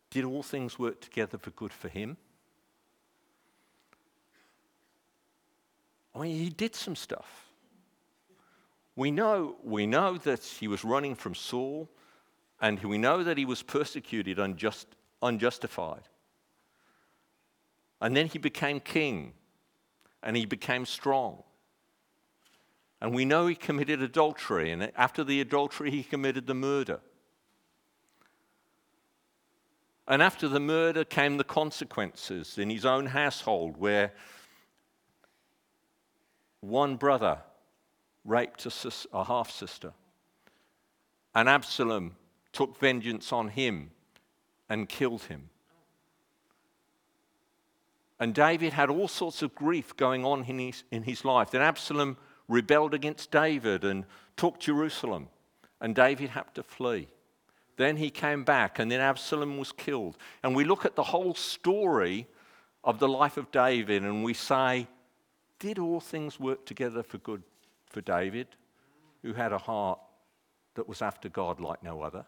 [0.10, 2.18] did all things work together for good for him?
[6.16, 7.46] I mean, he did some stuff.
[8.96, 11.88] We know, we know that he was running from Saul,
[12.60, 14.88] and we know that he was persecuted unjust,
[15.22, 16.02] unjustified.
[18.02, 19.34] And then he became king,
[20.22, 21.44] and he became strong.
[23.02, 27.00] And we know he committed adultery, and after the adultery, he committed the murder.
[30.08, 34.12] And after the murder came the consequences in his own household, where
[36.62, 37.40] one brother
[38.26, 39.94] raped a, sis- a half sister,
[41.34, 42.16] and Absalom
[42.52, 43.92] took vengeance on him
[44.68, 45.50] and killed him.
[48.20, 51.52] And David had all sorts of grief going on in his, in his life.
[51.52, 52.18] Then Absalom
[52.50, 54.04] rebelled against David and
[54.36, 55.30] took Jerusalem,
[55.80, 57.08] and David had to flee.
[57.78, 60.18] Then he came back, and then Absalom was killed.
[60.44, 62.28] And we look at the whole story
[62.84, 64.88] of the life of David, and we say,
[65.60, 67.44] Did all things work together for good
[67.86, 68.48] for David,
[69.22, 70.00] who had a heart
[70.76, 72.26] that was after God like no other?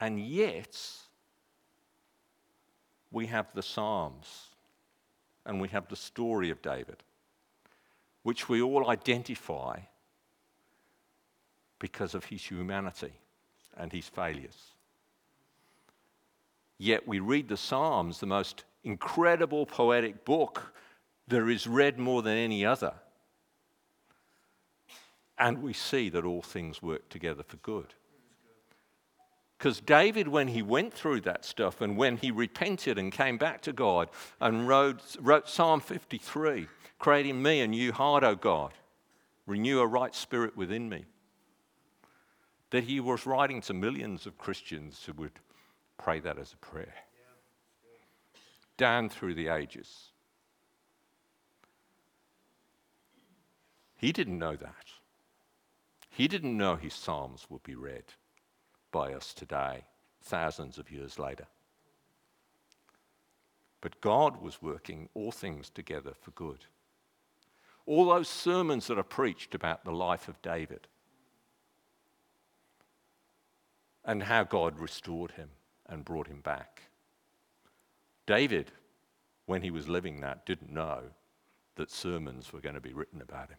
[0.00, 0.80] And yet,
[3.10, 4.51] we have the Psalms
[5.44, 7.02] and we have the story of David,
[8.22, 9.80] which we all identify
[11.78, 13.12] because of his humanity
[13.76, 14.72] and his failures.
[16.78, 20.72] Yet we read the Psalms, the most incredible poetic book
[21.28, 22.94] that is read more than any other.
[25.38, 27.94] And we see that all things work together for good.
[29.62, 33.60] Because David, when he went through that stuff and when he repented and came back
[33.60, 34.08] to God
[34.40, 36.66] and wrote, wrote Psalm 53,
[36.98, 38.72] creating me a new heart, O God,
[39.46, 41.04] renew a right spirit within me,
[42.70, 45.38] that he was writing to millions of Christians who would
[45.96, 46.94] pray that as a prayer.
[48.76, 50.10] Down through the ages.
[53.96, 54.86] He didn't know that.
[56.10, 58.06] He didn't know his Psalms would be read
[58.92, 59.84] by us today,
[60.22, 61.46] thousands of years later.
[63.80, 66.66] But God was working all things together for good.
[67.84, 70.86] All those sermons that are preached about the life of David
[74.04, 75.50] and how God restored him
[75.86, 76.82] and brought him back.
[78.26, 78.70] David,
[79.46, 81.00] when he was living that, didn't know
[81.74, 83.58] that sermons were going to be written about him.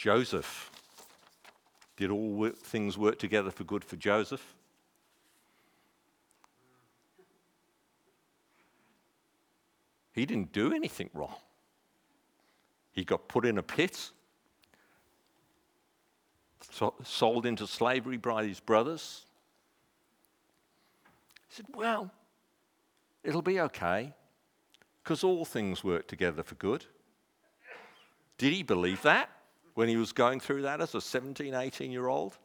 [0.00, 0.70] Joseph.
[1.98, 4.54] Did all work, things work together for good for Joseph?
[10.12, 11.34] He didn't do anything wrong.
[12.92, 14.10] He got put in a pit,
[17.04, 19.26] sold into slavery by his brothers.
[21.48, 22.10] He said, Well,
[23.22, 24.14] it'll be okay
[25.04, 26.86] because all things work together for good.
[28.38, 29.28] Did he believe that?
[29.80, 32.36] When he was going through that as a 17, 18 year old,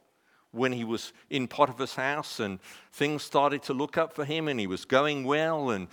[0.52, 2.58] when he was in Potiphar's house and
[2.94, 5.88] things started to look up for him and he was going well and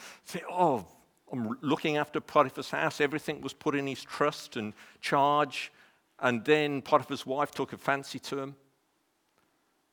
[0.50, 0.88] oh,
[1.34, 3.02] I'm looking after Potiphar's house.
[3.02, 4.72] Everything was put in his trust and
[5.02, 5.70] charge.
[6.18, 8.56] And then Potiphar's wife took a fancy to him.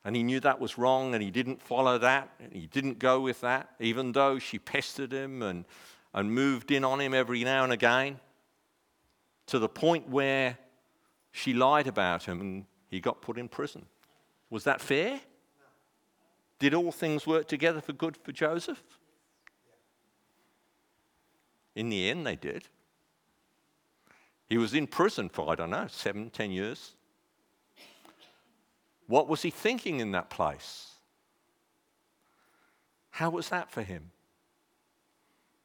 [0.05, 2.31] And he knew that was wrong and he didn't follow that.
[2.39, 5.65] And he didn't go with that, even though she pestered him and,
[6.15, 8.21] and moved in on him every now and again
[9.47, 10.57] to the point where
[11.33, 13.87] she lied about him and he got put in prison.
[14.51, 15.20] Was that fair?
[16.59, 18.83] Did all things work together for good for Joseph?
[21.74, 22.68] In the end, they did.
[24.47, 26.93] He was in prison for, I don't know, seven, ten years.
[29.07, 30.91] What was he thinking in that place?
[33.11, 34.11] How was that for him?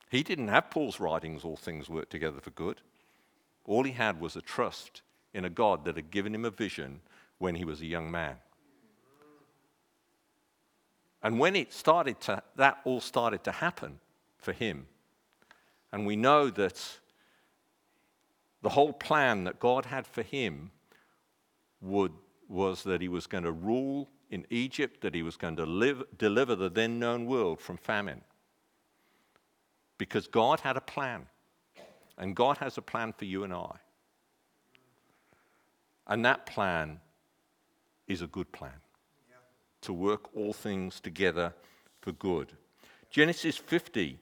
[0.10, 2.82] He didn't have Paul's writings, all things work together for good.
[3.66, 5.02] All he had was a trust
[5.36, 7.02] in a God that had given him a vision
[7.38, 8.38] when he was a young man.
[11.22, 14.00] And when it started to, that all started to happen
[14.38, 14.88] for him,
[15.92, 17.00] and we know that
[18.62, 20.72] the whole plan that God had for him
[21.82, 22.14] would,
[22.48, 26.04] was that he was going to rule in Egypt, that he was going to live,
[26.18, 28.22] deliver the then known world from famine.
[29.98, 31.26] Because God had a plan,
[32.18, 33.76] and God has a plan for you and I.
[36.08, 37.00] And that plan
[38.08, 38.80] is a good plan
[39.30, 39.36] yeah.
[39.82, 41.54] to work all things together
[42.02, 42.54] for good.
[43.10, 44.20] Genesis 50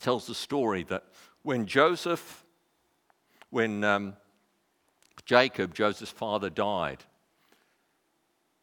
[0.00, 1.04] tells the story that
[1.42, 2.44] when Joseph,
[3.50, 4.14] when um,
[5.24, 7.04] Jacob, Joseph's father, died,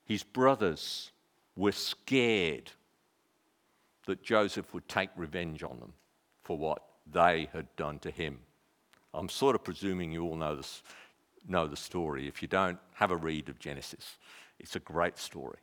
[0.06, 1.12] his brothers
[1.56, 2.72] were scared
[4.06, 5.94] that Joseph would take revenge on them
[6.42, 6.82] for what
[7.12, 8.40] they had done to him.
[9.14, 10.82] I'm sort of presuming you all know this,
[11.50, 12.28] know the story.
[12.28, 14.18] If you don't, have a read of Genesis.
[14.60, 15.60] It's a great story.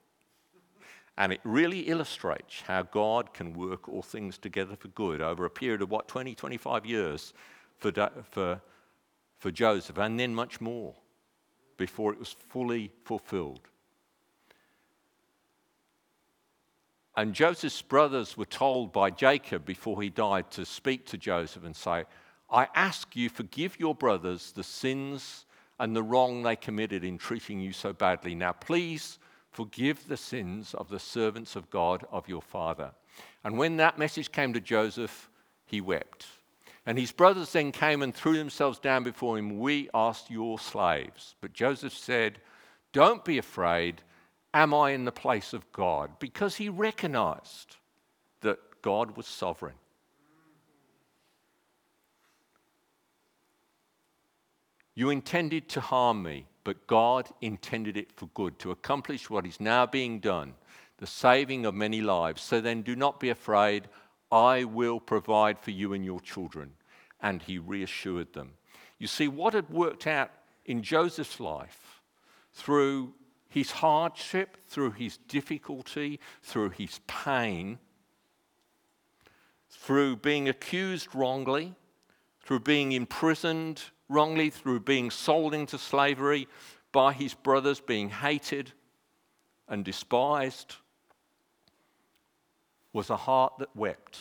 [1.18, 5.50] And it really illustrates how God can work all things together for good over a
[5.50, 7.32] period of what, 20, 25 years
[7.78, 7.90] for,
[8.30, 8.60] for,
[9.38, 10.94] for Joseph, and then much more
[11.76, 13.68] before it was fully fulfilled.
[17.16, 21.74] And Joseph's brothers were told by Jacob before he died to speak to Joseph and
[21.74, 22.04] say,
[22.50, 25.45] I ask you, forgive your brothers the sins
[25.78, 28.34] and the wrong they committed in treating you so badly.
[28.34, 29.18] Now, please
[29.50, 32.90] forgive the sins of the servants of God of your father.
[33.44, 35.30] And when that message came to Joseph,
[35.64, 36.26] he wept.
[36.84, 39.58] And his brothers then came and threw themselves down before him.
[39.58, 41.34] We asked your slaves.
[41.40, 42.40] But Joseph said,
[42.92, 44.02] Don't be afraid.
[44.54, 46.18] Am I in the place of God?
[46.18, 47.76] Because he recognized
[48.40, 49.74] that God was sovereign.
[54.96, 59.60] You intended to harm me, but God intended it for good, to accomplish what is
[59.60, 60.54] now being done,
[60.96, 62.40] the saving of many lives.
[62.40, 63.88] So then do not be afraid.
[64.32, 66.72] I will provide for you and your children.
[67.20, 68.54] And he reassured them.
[68.98, 70.30] You see, what had worked out
[70.64, 72.00] in Joseph's life
[72.54, 73.12] through
[73.50, 77.78] his hardship, through his difficulty, through his pain,
[79.68, 81.74] through being accused wrongly,
[82.40, 86.48] through being imprisoned wrongly through being sold into slavery
[86.92, 88.72] by his brothers, being hated
[89.68, 90.76] and despised,
[92.92, 94.18] was a heart that wept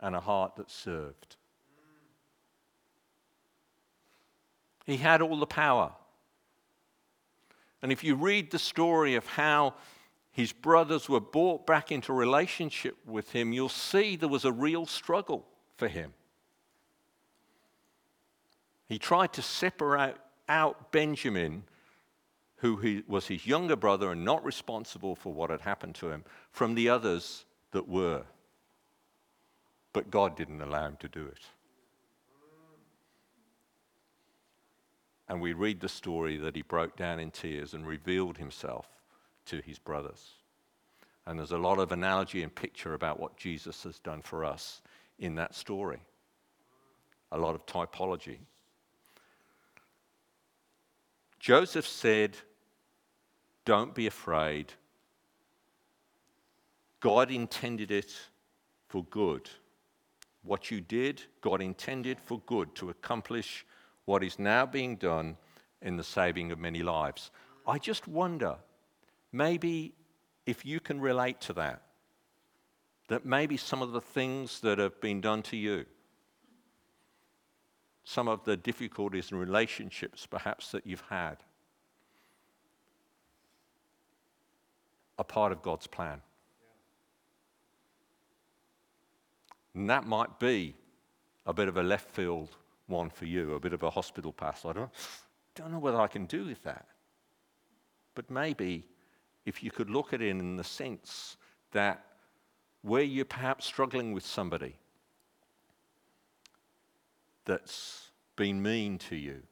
[0.00, 1.36] and a heart that served.
[4.86, 5.92] He had all the power.
[7.82, 9.74] And if you read the story of how
[10.32, 14.86] his brothers were brought back into relationship with him, you'll see there was a real
[14.86, 16.12] struggle for him.
[18.90, 20.16] He tried to separate
[20.48, 21.62] out Benjamin,
[22.56, 26.24] who he, was his younger brother and not responsible for what had happened to him,
[26.50, 28.24] from the others that were.
[29.92, 31.38] But God didn't allow him to do it.
[35.28, 38.88] And we read the story that he broke down in tears and revealed himself
[39.46, 40.30] to his brothers.
[41.26, 44.82] And there's a lot of analogy and picture about what Jesus has done for us
[45.20, 46.00] in that story.
[47.30, 48.38] A lot of typology.
[51.40, 52.36] Joseph said,
[53.64, 54.74] Don't be afraid.
[57.00, 58.14] God intended it
[58.88, 59.48] for good.
[60.42, 63.64] What you did, God intended for good to accomplish
[64.04, 65.38] what is now being done
[65.80, 67.30] in the saving of many lives.
[67.66, 68.56] I just wonder,
[69.32, 69.94] maybe
[70.44, 71.82] if you can relate to that,
[73.08, 75.86] that maybe some of the things that have been done to you,
[78.10, 81.36] some of the difficulties and relationships perhaps that you've had,
[85.16, 86.20] are part of God's plan.
[89.76, 90.74] And that might be
[91.46, 92.56] a bit of a left field
[92.88, 94.64] one for you, a bit of a hospital pass.
[94.64, 94.90] I don't,
[95.54, 96.86] don't know whether I can do with that.
[98.16, 98.88] But maybe
[99.46, 101.36] if you could look at it in the sense
[101.70, 102.04] that
[102.82, 104.74] where you're perhaps struggling with somebody
[107.50, 109.42] that's been mean to you,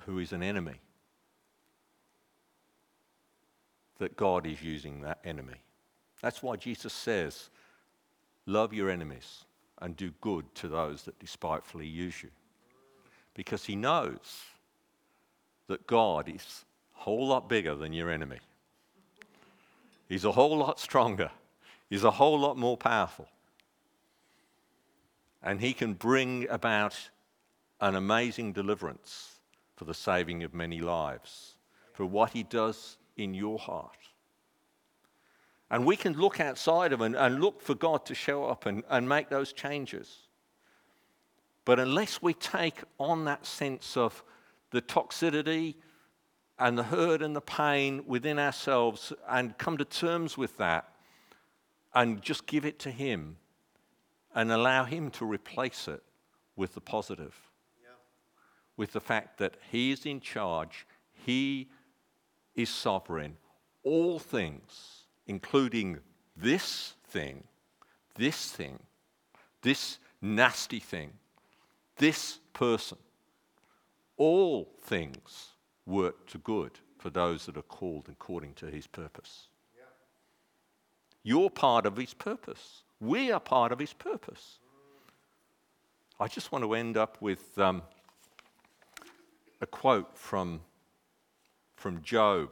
[0.00, 0.80] who is an enemy,
[3.98, 5.62] that God is using that enemy.
[6.20, 7.50] That's why Jesus says,
[8.46, 9.44] Love your enemies
[9.80, 12.30] and do good to those that despitefully use you.
[13.34, 14.42] Because he knows
[15.68, 16.64] that God is
[16.96, 18.38] a whole lot bigger than your enemy.
[20.08, 21.30] He's a whole lot stronger.
[21.88, 23.28] He's a whole lot more powerful.
[25.42, 26.96] And he can bring about
[27.80, 29.40] an amazing deliverance
[29.76, 31.54] for the saving of many lives,
[31.94, 33.96] for what he does in your heart.
[35.70, 38.82] And we can look outside of and, and look for God to show up and,
[38.90, 40.26] and make those changes.
[41.64, 44.24] But unless we take on that sense of
[44.72, 45.76] the toxicity
[46.58, 50.92] and the hurt and the pain within ourselves and come to terms with that
[51.94, 53.36] and just give it to Him
[54.34, 56.02] and allow Him to replace it
[56.56, 57.34] with the positive,
[57.82, 57.90] yeah.
[58.76, 61.68] with the fact that He is in charge, He
[62.54, 63.36] is sovereign,
[63.82, 65.00] all things
[65.30, 65.96] including
[66.36, 67.44] this thing,
[68.16, 68.80] this thing,
[69.62, 71.12] this nasty thing,
[71.96, 72.98] this person.
[74.16, 75.50] All things
[75.86, 79.46] work to good for those that are called according to his purpose.
[79.76, 79.84] Yeah.
[81.22, 82.82] You're part of his purpose.
[83.00, 84.58] We are part of his purpose.
[86.18, 87.82] I just want to end up with um,
[89.62, 90.60] a quote from,
[91.76, 92.50] from Job.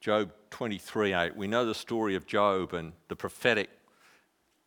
[0.00, 1.36] Job 23 8.
[1.36, 3.70] We know the story of Job and the prophetic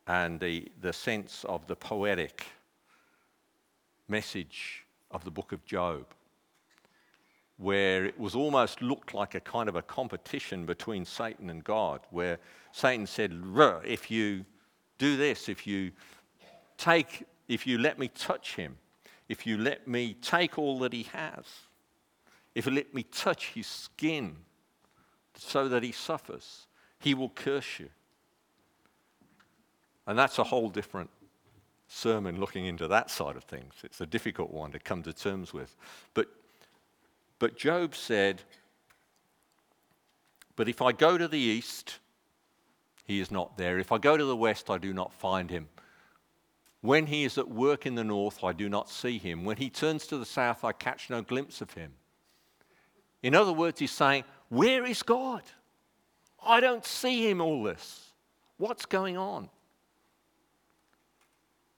[0.07, 2.45] and the, the sense of the poetic
[4.09, 6.05] message of the book of Job,
[7.57, 12.01] where it was almost looked like a kind of a competition between Satan and God,
[12.11, 12.37] where
[12.71, 13.33] Satan said,
[13.85, 14.45] If you
[14.97, 15.91] do this, if you
[16.77, 18.77] take, if you let me touch him,
[19.27, 21.45] if you let me take all that he has,
[22.53, 24.37] if you let me touch his skin,
[25.37, 26.67] so that he suffers.
[26.99, 27.89] He will curse you.
[30.05, 31.09] And that's a whole different
[31.87, 33.73] sermon looking into that side of things.
[33.83, 35.75] It's a difficult one to come to terms with.
[36.13, 36.27] But,
[37.39, 38.41] but Job said,
[40.55, 41.99] But if I go to the east,
[43.05, 43.79] he is not there.
[43.79, 45.69] If I go to the west, I do not find him.
[46.81, 49.45] When he is at work in the north, I do not see him.
[49.45, 51.93] When he turns to the south, I catch no glimpse of him.
[53.23, 55.41] In other words, he's saying, where is God?
[56.45, 58.11] I don't see him all this.
[58.57, 59.49] What's going on?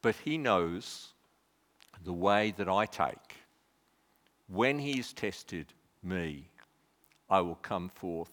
[0.01, 1.13] But he knows
[2.03, 3.38] the way that I take.
[4.49, 5.73] When he he's tested
[6.03, 6.49] me,
[7.29, 8.31] I will come forth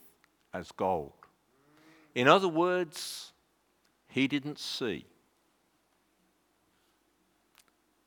[0.53, 1.13] as gold.
[2.15, 3.33] In other words,
[4.09, 5.05] he didn't see.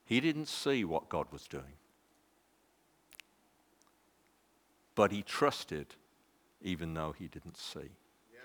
[0.06, 1.78] He didn't see what God was doing.
[4.96, 5.96] But he trusted
[6.62, 7.92] even though he didn't see.
[8.34, 8.40] Yeah.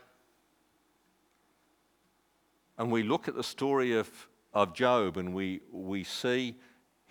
[2.77, 6.57] And we look at the story of, of Job and we, we see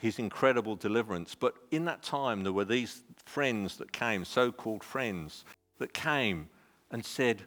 [0.03, 1.33] his incredible deliverance.
[1.33, 5.45] But in that time, there were these friends that came, so called friends,
[5.77, 6.49] that came
[6.91, 7.43] and said,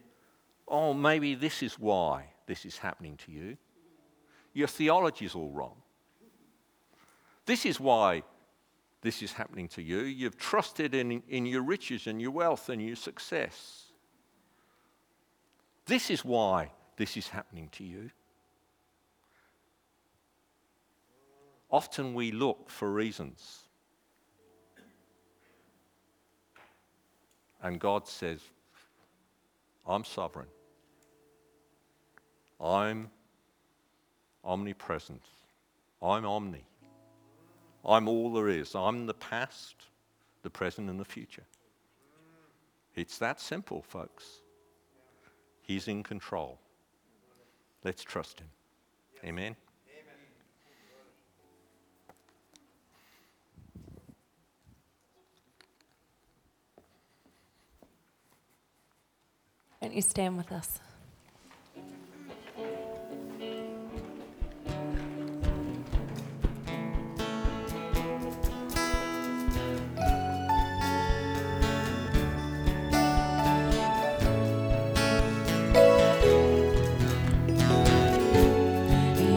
[0.66, 3.58] Oh, maybe this is why this is happening to you.
[4.54, 5.74] Your theology is all wrong.
[7.44, 8.22] This is why
[9.02, 9.98] this is happening to you.
[9.98, 13.92] You've trusted in, in your riches and your wealth and your success.
[15.84, 18.10] This is why this is happening to you.
[21.70, 23.60] Often we look for reasons.
[27.62, 28.40] And God says,
[29.86, 30.46] I'm sovereign.
[32.60, 33.10] I'm
[34.44, 35.22] omnipresent.
[36.02, 36.64] I'm omni.
[37.84, 38.74] I'm all there is.
[38.74, 39.76] I'm the past,
[40.42, 41.44] the present, and the future.
[42.94, 44.24] It's that simple, folks.
[45.62, 46.58] He's in control.
[47.84, 48.48] Let's trust Him.
[49.24, 49.56] Amen.
[59.86, 60.80] Don't you stand with us?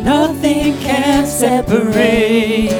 [0.04, 2.72] Nothing can separate,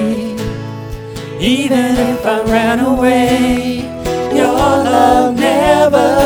[1.40, 3.82] even if I ran away.
[4.36, 6.19] Your love never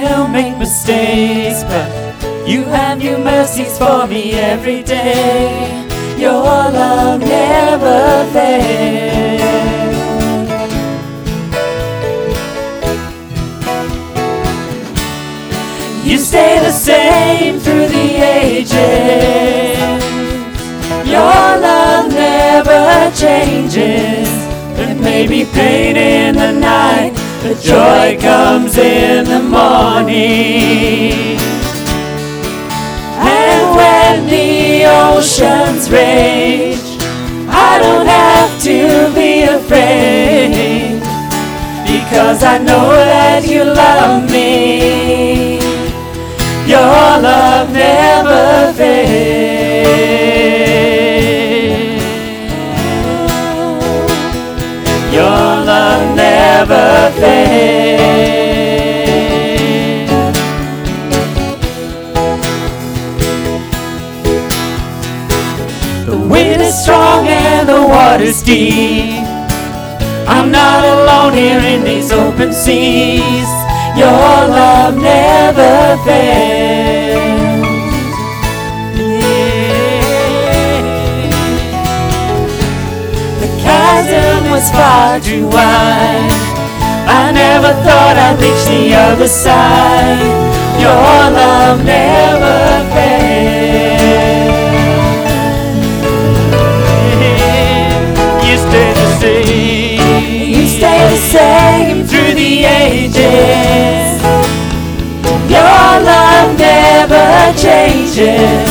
[0.00, 1.88] still make mistakes, but
[2.48, 5.86] you have new mercies for me every day.
[6.18, 9.40] Your love never fails.
[16.06, 18.08] You stay the same through the
[18.40, 18.72] ages.
[21.14, 24.28] Your love never changes.
[24.76, 27.12] There may be pain in the night,
[27.42, 31.38] but joy comes in the morning.
[33.18, 36.76] And when the oceans rage,
[37.48, 41.00] I don't have to be afraid
[41.86, 45.58] because I know that you love me.
[46.66, 49.39] Your love never fails.
[56.66, 57.00] Never.
[66.06, 69.24] The wind is strong and the water's deep.
[70.26, 73.48] I'm not alone here in these open seas.
[73.96, 77.30] Your love never fails.
[78.96, 80.10] Yeah.
[83.40, 86.39] The chasm was far too wide.
[87.52, 90.22] Never thought I'd reach the other side.
[90.78, 90.94] Your
[91.34, 94.54] love never fails.
[98.46, 99.98] You stay the same.
[100.54, 104.22] You stay the same through the ages.
[105.50, 108.62] Your love never changes.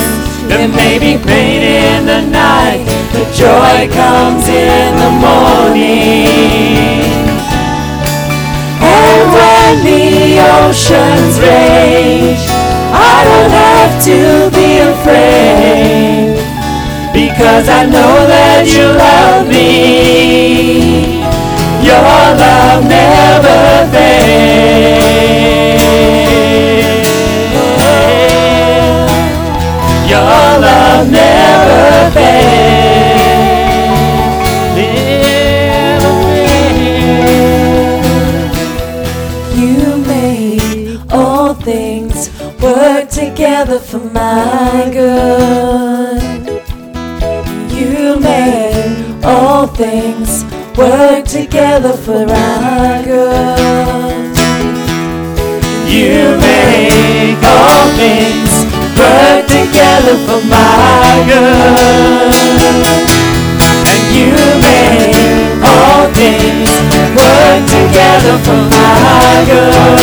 [0.48, 7.29] There may be pain in the night, but joy comes in the morning.
[8.82, 12.46] And when the oceans rage,
[12.92, 16.36] I don't have to be afraid
[17.14, 21.20] because I know that you love me.
[21.84, 22.02] Your
[22.44, 24.20] love never fails.
[30.10, 32.49] Your love never fails.
[43.40, 46.22] Together for my good.
[47.72, 50.44] You made all things
[50.78, 54.36] work together for our good.
[55.88, 58.52] You make all things
[59.00, 62.34] work together for my good.
[63.88, 64.36] And you
[64.68, 66.72] make all things
[67.16, 69.99] work together for my good.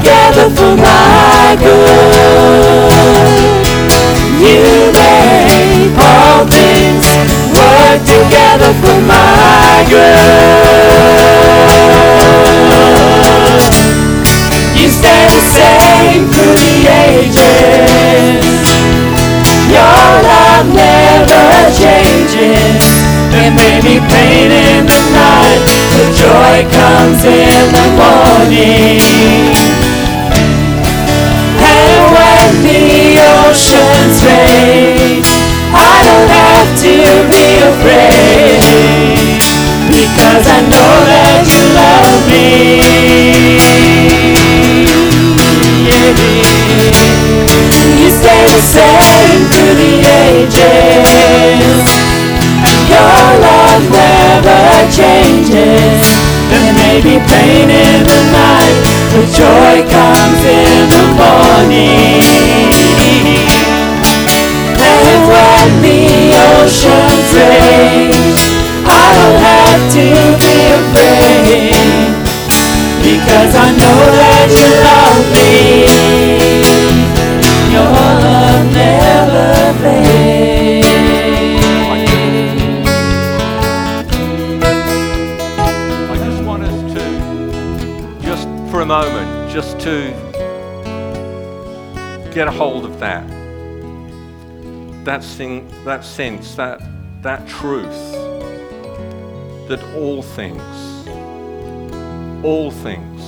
[0.00, 1.76] Together for my good.
[4.40, 7.04] You make all things
[7.52, 10.40] work together for my good.
[14.80, 18.46] You stay the same through the ages.
[19.68, 21.44] Your love never
[21.76, 22.84] changes.
[23.32, 25.60] There may be pain in the night,
[25.92, 29.79] but joy joy comes in the morning.
[33.50, 35.26] Oceans rage,
[35.74, 36.94] I don't have to
[37.34, 39.42] be afraid.
[39.90, 42.78] Because I know that you love me.
[47.98, 49.94] You stay the same through the
[50.30, 51.90] ages.
[52.86, 54.62] Your love never
[54.94, 56.06] changes.
[56.54, 58.78] There may be pain in the night,
[59.10, 62.69] but joy comes in the morning.
[65.30, 68.42] When the oceans rage,
[68.84, 70.04] I don't have to
[70.42, 71.70] be afraid.
[73.00, 75.50] Because I know that you love me.
[77.72, 79.50] Your love never
[79.80, 80.88] fades.
[86.10, 87.02] I just want us to,
[88.20, 90.12] just for a moment, just to
[92.34, 93.39] get a hold of that.
[95.10, 96.80] That, sing, that sense, that,
[97.22, 98.12] that truth
[99.66, 101.08] that all things,
[102.44, 103.20] all things,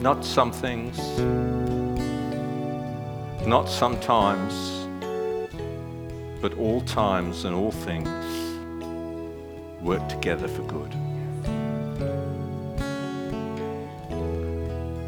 [0.00, 0.96] not some things,
[3.46, 4.86] not sometimes,
[6.40, 8.08] but all times and all things
[9.82, 10.94] work together for good.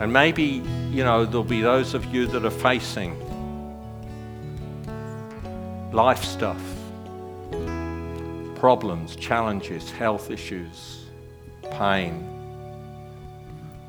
[0.03, 3.17] And maybe, you know, there'll be those of you that are facing
[5.93, 6.63] life stuff,
[8.55, 11.05] problems, challenges, health issues,
[11.71, 12.27] pain,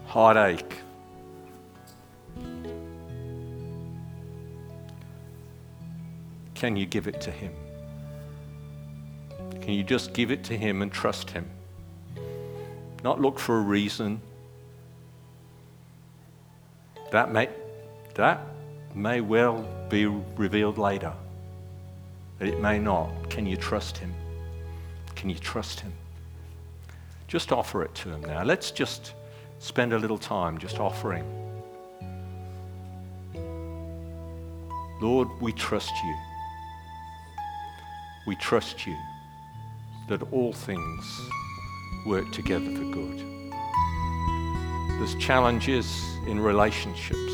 [0.05, 0.79] heartache.
[6.55, 7.53] Can you give it to Him?
[9.61, 11.49] Can you just give it to Him and trust Him?
[13.01, 14.21] Not look for a reason.
[17.11, 17.47] That may,
[18.15, 18.41] that
[18.93, 21.13] may well be revealed later.
[22.39, 23.29] But it may not.
[23.29, 24.13] Can you trust Him?
[25.15, 25.93] Can you trust Him?
[27.27, 28.43] Just offer it to Him now.
[28.43, 29.13] Let's just
[29.59, 31.23] spend a little time just offering.
[35.01, 36.15] Lord, we trust you.
[38.25, 38.95] We trust you
[40.07, 41.29] that all things
[42.05, 43.19] work together for good.
[44.99, 47.33] There's challenges in relationships,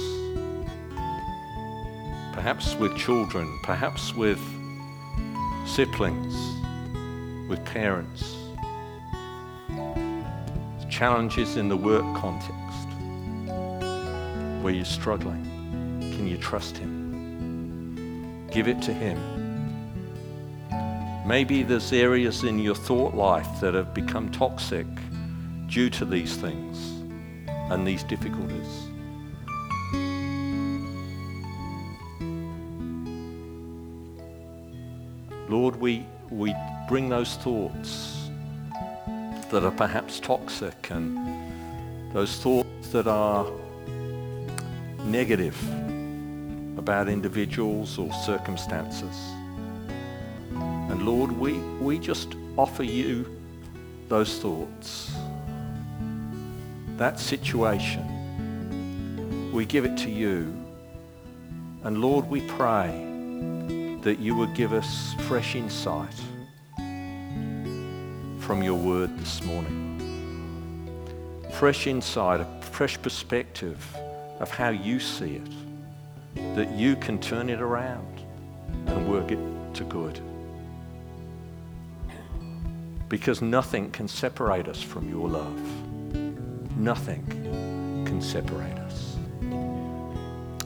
[2.34, 4.40] perhaps with children, perhaps with
[5.70, 6.36] siblings,
[7.48, 8.36] with parents.
[10.90, 12.88] Challenges in the work context
[14.64, 15.44] where you're struggling.
[16.00, 18.48] Can you trust Him?
[18.52, 19.18] Give it to Him.
[21.26, 24.88] Maybe there's areas in your thought life that have become toxic
[25.68, 26.78] due to these things
[27.72, 28.89] and these difficulties.
[35.50, 36.56] Lord, we, we
[36.88, 38.30] bring those thoughts
[39.50, 41.18] that are perhaps toxic and
[42.14, 43.52] those thoughts that are
[45.06, 45.58] negative
[46.78, 49.16] about individuals or circumstances.
[50.52, 53.36] And Lord, we, we just offer you
[54.08, 55.12] those thoughts,
[56.98, 58.06] that situation.
[59.52, 60.56] We give it to you.
[61.84, 63.09] And Lord, we pray
[64.02, 66.14] that you would give us fresh insight
[68.40, 69.86] from your word this morning.
[71.52, 73.96] Fresh insight, a fresh perspective
[74.40, 78.22] of how you see it, that you can turn it around
[78.88, 79.40] and work it
[79.74, 80.22] to good
[83.10, 86.78] because nothing can separate us from your love.
[86.78, 87.26] Nothing
[88.06, 89.18] can separate us.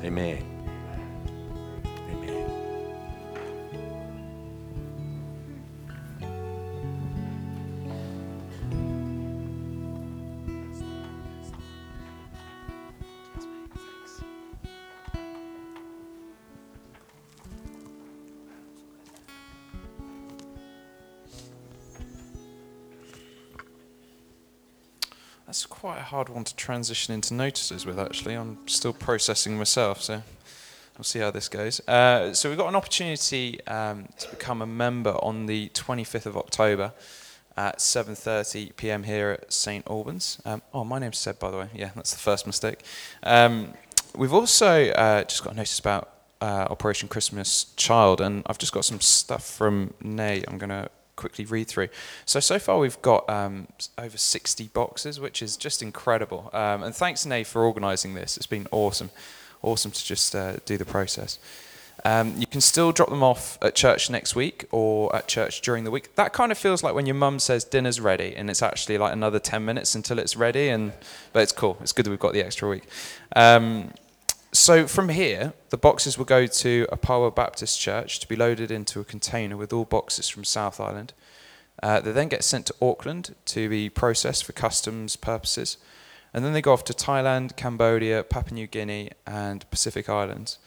[0.04, 0.53] Amen.
[26.04, 28.34] A hard one to transition into notices with, actually.
[28.34, 30.22] I'm still processing myself, so
[30.98, 31.80] we'll see how this goes.
[31.88, 36.36] Uh, so we've got an opportunity um, to become a member on the 25th of
[36.36, 36.92] October
[37.56, 39.04] at 7:30 p.m.
[39.04, 40.42] here at St Albans.
[40.44, 41.70] Um, oh, my name's Seb, by the way.
[41.74, 42.80] Yeah, that's the first mistake.
[43.24, 43.74] Um,
[44.14, 46.10] we've also uh, just got a notice about
[46.42, 50.44] uh, Operation Christmas Child, and I've just got some stuff from Nate.
[50.50, 51.90] I'm going to quickly read through.
[52.26, 56.50] So so far we've got um, over 60 boxes, which is just incredible.
[56.54, 58.38] Um, and thanks Nate for organising this.
[58.38, 59.12] It's been awesome,
[59.62, 61.40] awesome to just uh, do the process.
[62.06, 65.86] Um, you can still drop them off at church next week or at church during
[65.86, 66.16] the week.
[66.16, 69.14] That kind of feels like when your mum says dinner's ready, and it's actually like
[69.14, 70.68] another 10 minutes until it's ready.
[70.68, 70.92] And
[71.32, 71.78] but it's cool.
[71.82, 72.84] It's good that we've got the extra week.
[73.36, 73.92] Um,
[74.54, 78.72] so from here, the boxes will go to a Power Baptist church to be loaded
[78.72, 81.14] into a container with all boxes from South Island.
[81.82, 85.78] Uh, they then get sent to Auckland to be processed for customs purposes,
[86.34, 90.60] and then they go off to Thailand, Cambodia, Papua New Guinea, and Pacific Islands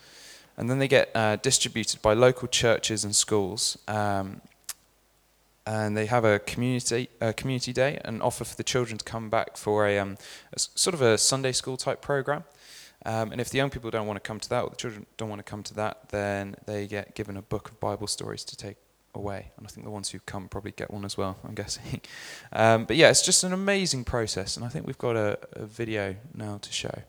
[0.57, 3.79] and then they get uh, distributed by local churches and schools.
[3.87, 4.41] Um,
[5.67, 9.29] and they have a community a community day and offer for the children to come
[9.29, 10.17] back for a, um,
[10.53, 12.45] a sort of a Sunday school type program.
[13.07, 15.07] Um, and if the young people don't want to come to that, or the children
[15.17, 18.43] don't want to come to that, then they get given a book of Bible stories
[18.45, 18.77] to take
[19.15, 19.53] away.
[19.57, 21.39] And I think the ones who come probably get one as well.
[21.45, 22.01] I'm guessing.
[22.53, 25.67] Um, but yeah, it's just an amazing process, and I think we've got a, a
[25.67, 27.03] video now to show.